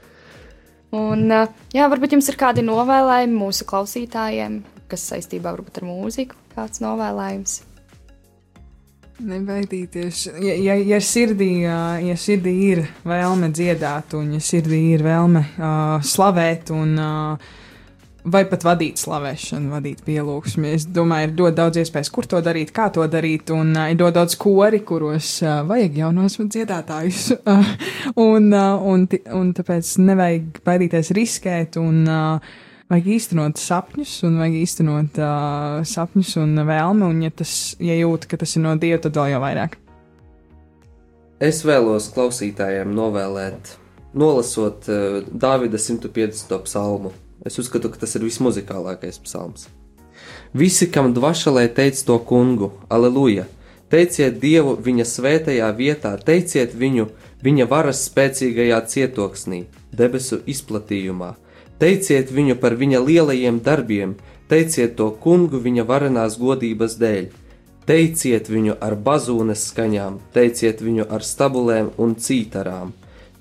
Un, 0.98 1.30
jā, 1.30 1.86
varbūt 1.94 2.18
jums 2.18 2.32
ir 2.34 2.40
kādi 2.42 2.66
novēlējumi 2.66 3.38
mūsu 3.38 3.70
klausītājiem, 3.70 4.64
kas 4.90 5.06
saistībā 5.14 5.54
varbūt 5.54 5.78
ar 5.84 5.92
mūziku, 5.92 6.40
kāds 6.56 6.82
novēlējums? 6.82 7.62
Nebaidīties. 9.22 10.26
Ja, 10.42 10.56
ja, 10.58 10.76
ja, 10.82 11.00
sirdī, 11.06 11.52
ja 11.62 12.18
sirdī 12.18 12.54
ir 12.72 12.84
vēlme 13.06 13.52
dziedāt, 13.54 14.16
un 14.18 14.34
ja 14.36 14.42
sirdī 14.42 14.82
ir 14.96 15.06
vēlme 15.06 15.44
uh, 15.46 16.00
slavēt 16.02 16.72
un 16.74 16.96
uh, 16.98 17.52
vai 18.24 18.44
pat 18.50 18.64
vadīt 18.66 19.02
slavēšanu, 19.02 19.72
vadīt 19.74 20.02
pielūgsmi. 20.06 20.74
Es 20.76 20.86
domāju, 20.94 21.30
ir 21.30 21.36
ļoti 21.40 21.58
daudz 21.58 21.80
iespējas, 21.82 22.12
kur 22.14 22.28
to 22.30 22.42
darīt, 22.46 22.74
kā 22.76 22.90
to 22.94 23.06
darīt, 23.10 23.50
un 23.56 23.74
uh, 23.76 23.88
ir 23.92 24.00
ļoti 24.00 24.18
daudz 24.18 24.38
kori, 24.42 24.82
kuros 24.86 25.34
uh, 25.46 25.62
vajag 25.68 26.02
jaunos 26.04 26.38
dziedātājus. 26.42 27.32
Un, 28.22 28.50
uh, 28.52 28.82
un, 28.82 29.06
un 29.38 29.52
tāpēc 29.56 29.88
nevajag 30.02 30.60
baidīties 30.66 31.12
riskēt, 31.16 31.78
un 31.80 32.02
uh, 32.10 32.54
vajag 32.92 33.08
īstenot 33.16 33.62
sapņus, 33.62 34.16
un 34.28 34.40
vajag 34.42 34.58
īstenot 34.60 35.20
uh, 35.22 35.80
sapņus 35.88 36.34
un 36.42 36.64
vēlmi, 36.68 37.06
un 37.08 37.24
ja 37.26 37.32
tas, 37.42 37.54
ja 37.80 37.96
jūt, 37.96 38.28
ka 38.30 38.42
tas 38.42 38.58
ir 38.58 38.66
no 38.66 38.76
Dieva, 38.82 39.00
tad 39.04 39.18
vēl 39.18 39.36
jau 39.36 39.42
vairāk. 39.44 39.78
Es 41.42 41.64
vēlos 41.66 42.12
klausītājiem 42.14 42.92
novēlēt, 42.98 43.76
nolasot 44.18 44.90
uh, 44.92 45.20
Dāvida 45.32 45.80
150. 45.82 46.58
psalmu 46.68 47.14
Es 47.46 47.58
uzskatu, 47.58 47.90
ka 47.90 48.04
tas 48.04 48.16
ir 48.18 48.26
vismuzikālākais 48.28 49.18
psalms. 49.26 49.68
Visi, 50.54 50.90
kam 50.92 51.14
dvašalē 51.16 51.66
teic 51.74 51.98
to 52.06 52.20
kungu, 52.20 52.74
aleluja! 52.90 53.48
Teiciet 53.92 54.38
Dievu 54.40 54.78
viņa 54.80 55.04
svētajā 55.04 55.68
vietā, 55.76 56.14
teiciet 56.16 56.72
viņu 56.80 57.10
viņa 57.44 57.66
varas 57.68 58.06
spēcīgajā 58.08 58.78
cietoksnī, 58.88 59.66
debesu 59.92 60.40
izplatījumā. 60.48 61.34
Teiciet 61.82 62.32
viņu 62.32 62.56
par 62.62 62.78
viņa 62.80 63.02
lielajiem 63.04 63.60
darbiem, 63.66 64.16
teiciet 64.48 64.96
to 64.96 65.10
kungu 65.24 65.60
viņa 65.60 65.84
varenās 65.90 66.38
godības 66.40 66.96
dēļ. 67.02 67.28
Teiciet 67.90 68.48
viņu 68.54 68.78
ar 68.80 68.96
bazūnes 68.96 69.66
skaņām, 69.72 70.22
teiciet 70.32 70.84
viņu 70.86 71.10
ar 71.10 71.26
stabulēm 71.26 71.92
un 71.98 72.14
cītarām, 72.16 72.94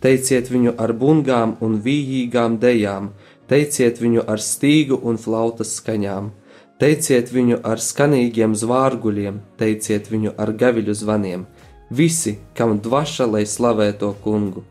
teiciet 0.02 0.50
viņu 0.50 0.74
ar 0.80 0.96
bungām 0.96 1.58
un 1.60 1.76
vījīgām 1.84 2.56
dejām, 2.58 3.12
Teiciet 3.50 3.98
viņu 3.98 4.22
ar 4.30 4.38
stīgu 4.38 5.00
un 5.02 5.18
flautas 5.18 5.74
skaņām, 5.80 6.30
Teiciet 6.80 7.28
viņu 7.28 7.58
ar 7.60 7.76
skanīgiem 7.76 8.54
zvārguļiem, 8.56 9.42
teiciet 9.60 10.06
viņu 10.08 10.30
ar 10.40 10.54
gaviļu 10.56 10.94
zvaniem. 10.96 11.42
Visi, 11.92 12.38
kam 12.56 12.78
dvaša, 12.80 13.26
lai 13.28 13.42
slavē 13.44 13.90
to 14.00 14.14
kungu. 14.24 14.62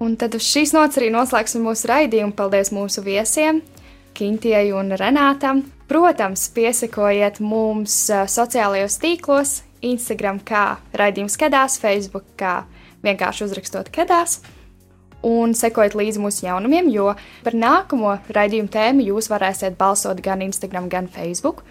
Un 0.00 0.14
tad 0.16 0.32
uz 0.38 0.46
šīs 0.48 0.72
nots 0.72 0.96
arī 0.96 1.10
noslēgsim 1.12 1.66
mūsu 1.68 1.90
raidījumu. 1.90 2.32
Paldies 2.38 2.72
mūsu 2.72 3.04
viesiem, 3.04 3.60
Kintijai 4.16 4.72
un 4.72 4.96
Renātam. 4.96 5.60
Protams, 5.92 6.46
piesakojiet 6.56 7.42
mums 7.44 7.98
uh, 8.08 8.24
sociālajos 8.24 8.96
tīklos, 9.02 9.58
Instagram 9.84 10.40
kā 10.40 10.78
raidījums 10.96 11.36
kedās, 11.36 11.76
Facebook 11.84 12.32
kā 12.40 12.62
vienkārši 13.04 13.44
uzrakstot 13.44 13.92
kedās. 13.92 14.40
Un 15.26 15.54
sekojiet 15.54 15.94
līdzi 15.94 16.22
mūsu 16.22 16.46
jaunumiem, 16.48 16.88
jo 16.90 17.12
par 17.44 17.54
nākamo 17.54 18.16
raidījumu 18.34 18.70
tēmu 18.74 19.06
jūs 19.06 19.30
varēsiet 19.30 19.76
balsot 19.78 20.18
gan 20.24 20.42
Instagram, 20.42 20.88
gan 20.90 21.06
Facebook. 21.06 21.62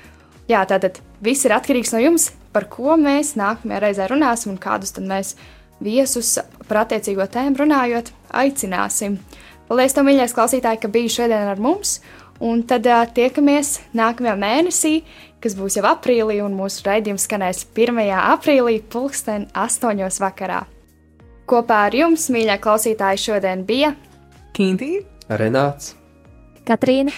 Jā, 0.48 0.64
tātad 0.68 1.02
viss 1.24 1.46
ir 1.48 1.56
atkarīgs 1.56 1.92
no 1.92 2.00
jums, 2.00 2.30
par 2.56 2.70
ko 2.72 2.96
mēs 3.00 3.36
nākamajā 3.40 3.82
reizē 3.84 4.08
runāsim 4.12 4.54
un 4.54 4.62
kādus 4.62 4.96
tad 4.96 5.08
mēs 5.08 5.36
viesus 5.84 6.38
par 6.68 6.86
attiecīgo 6.86 7.28
tēmu 7.28 7.60
runājot 7.60 8.14
aicināsim. 8.42 9.20
Paldies, 9.68 9.96
tev, 9.96 10.08
mīļais 10.08 10.36
klausītāji, 10.36 10.82
ka 10.84 10.92
biji 10.92 11.16
šodien 11.20 11.52
ar 11.52 11.60
mums! 11.62 12.00
Un 12.42 12.64
tad 12.66 12.88
uh, 12.90 13.04
tiekamies 13.06 13.76
nākamajā 13.94 14.34
mēnesī, 14.42 14.94
kas 15.44 15.54
būs 15.58 15.78
jau 15.78 15.86
aprīlī, 15.92 16.40
un 16.42 16.56
mūsu 16.58 16.82
raidījums 16.88 17.28
skanēs 17.28 17.68
1. 17.78 18.02
aprīlī, 18.18 18.80
pulksten 18.82 19.46
8. 19.54 20.08
vakarā. 20.24 20.64
Kopā 21.52 21.86
ar 21.90 21.96
jums, 21.96 22.30
mīļā 22.32 22.56
klausītāji, 22.64 23.26
šodien 23.28 23.66
bija 23.68 23.92
Kintī, 24.56 25.02
Renāts, 25.28 25.98
Katrīna, 26.64 27.12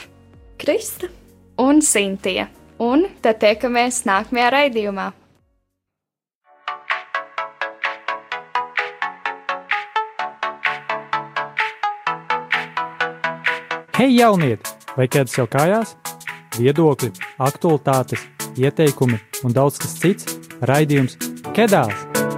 Krista! 0.57 1.11
un 1.57 1.81
Sintija. 1.81 2.47
Un 2.81 3.05
tad 3.21 3.37
tiekamies 3.43 4.03
nākamajā 4.09 4.49
raidījumā. 4.53 5.11
Hei, 13.93 14.09
jaunieti! 14.17 14.73
Vai 14.97 15.07
ķēdes 15.09 15.37
jau 15.37 15.45
kājās? 15.49 15.93
Viedokļi, 16.57 17.13
aktualitātes, 17.41 18.25
ieteikumi 18.57 19.21
un 19.45 19.55
daudz 19.55 19.79
kas 19.81 19.97
cits- 20.01 20.37
raidījums 20.69 21.17
Kedās! 21.53 22.32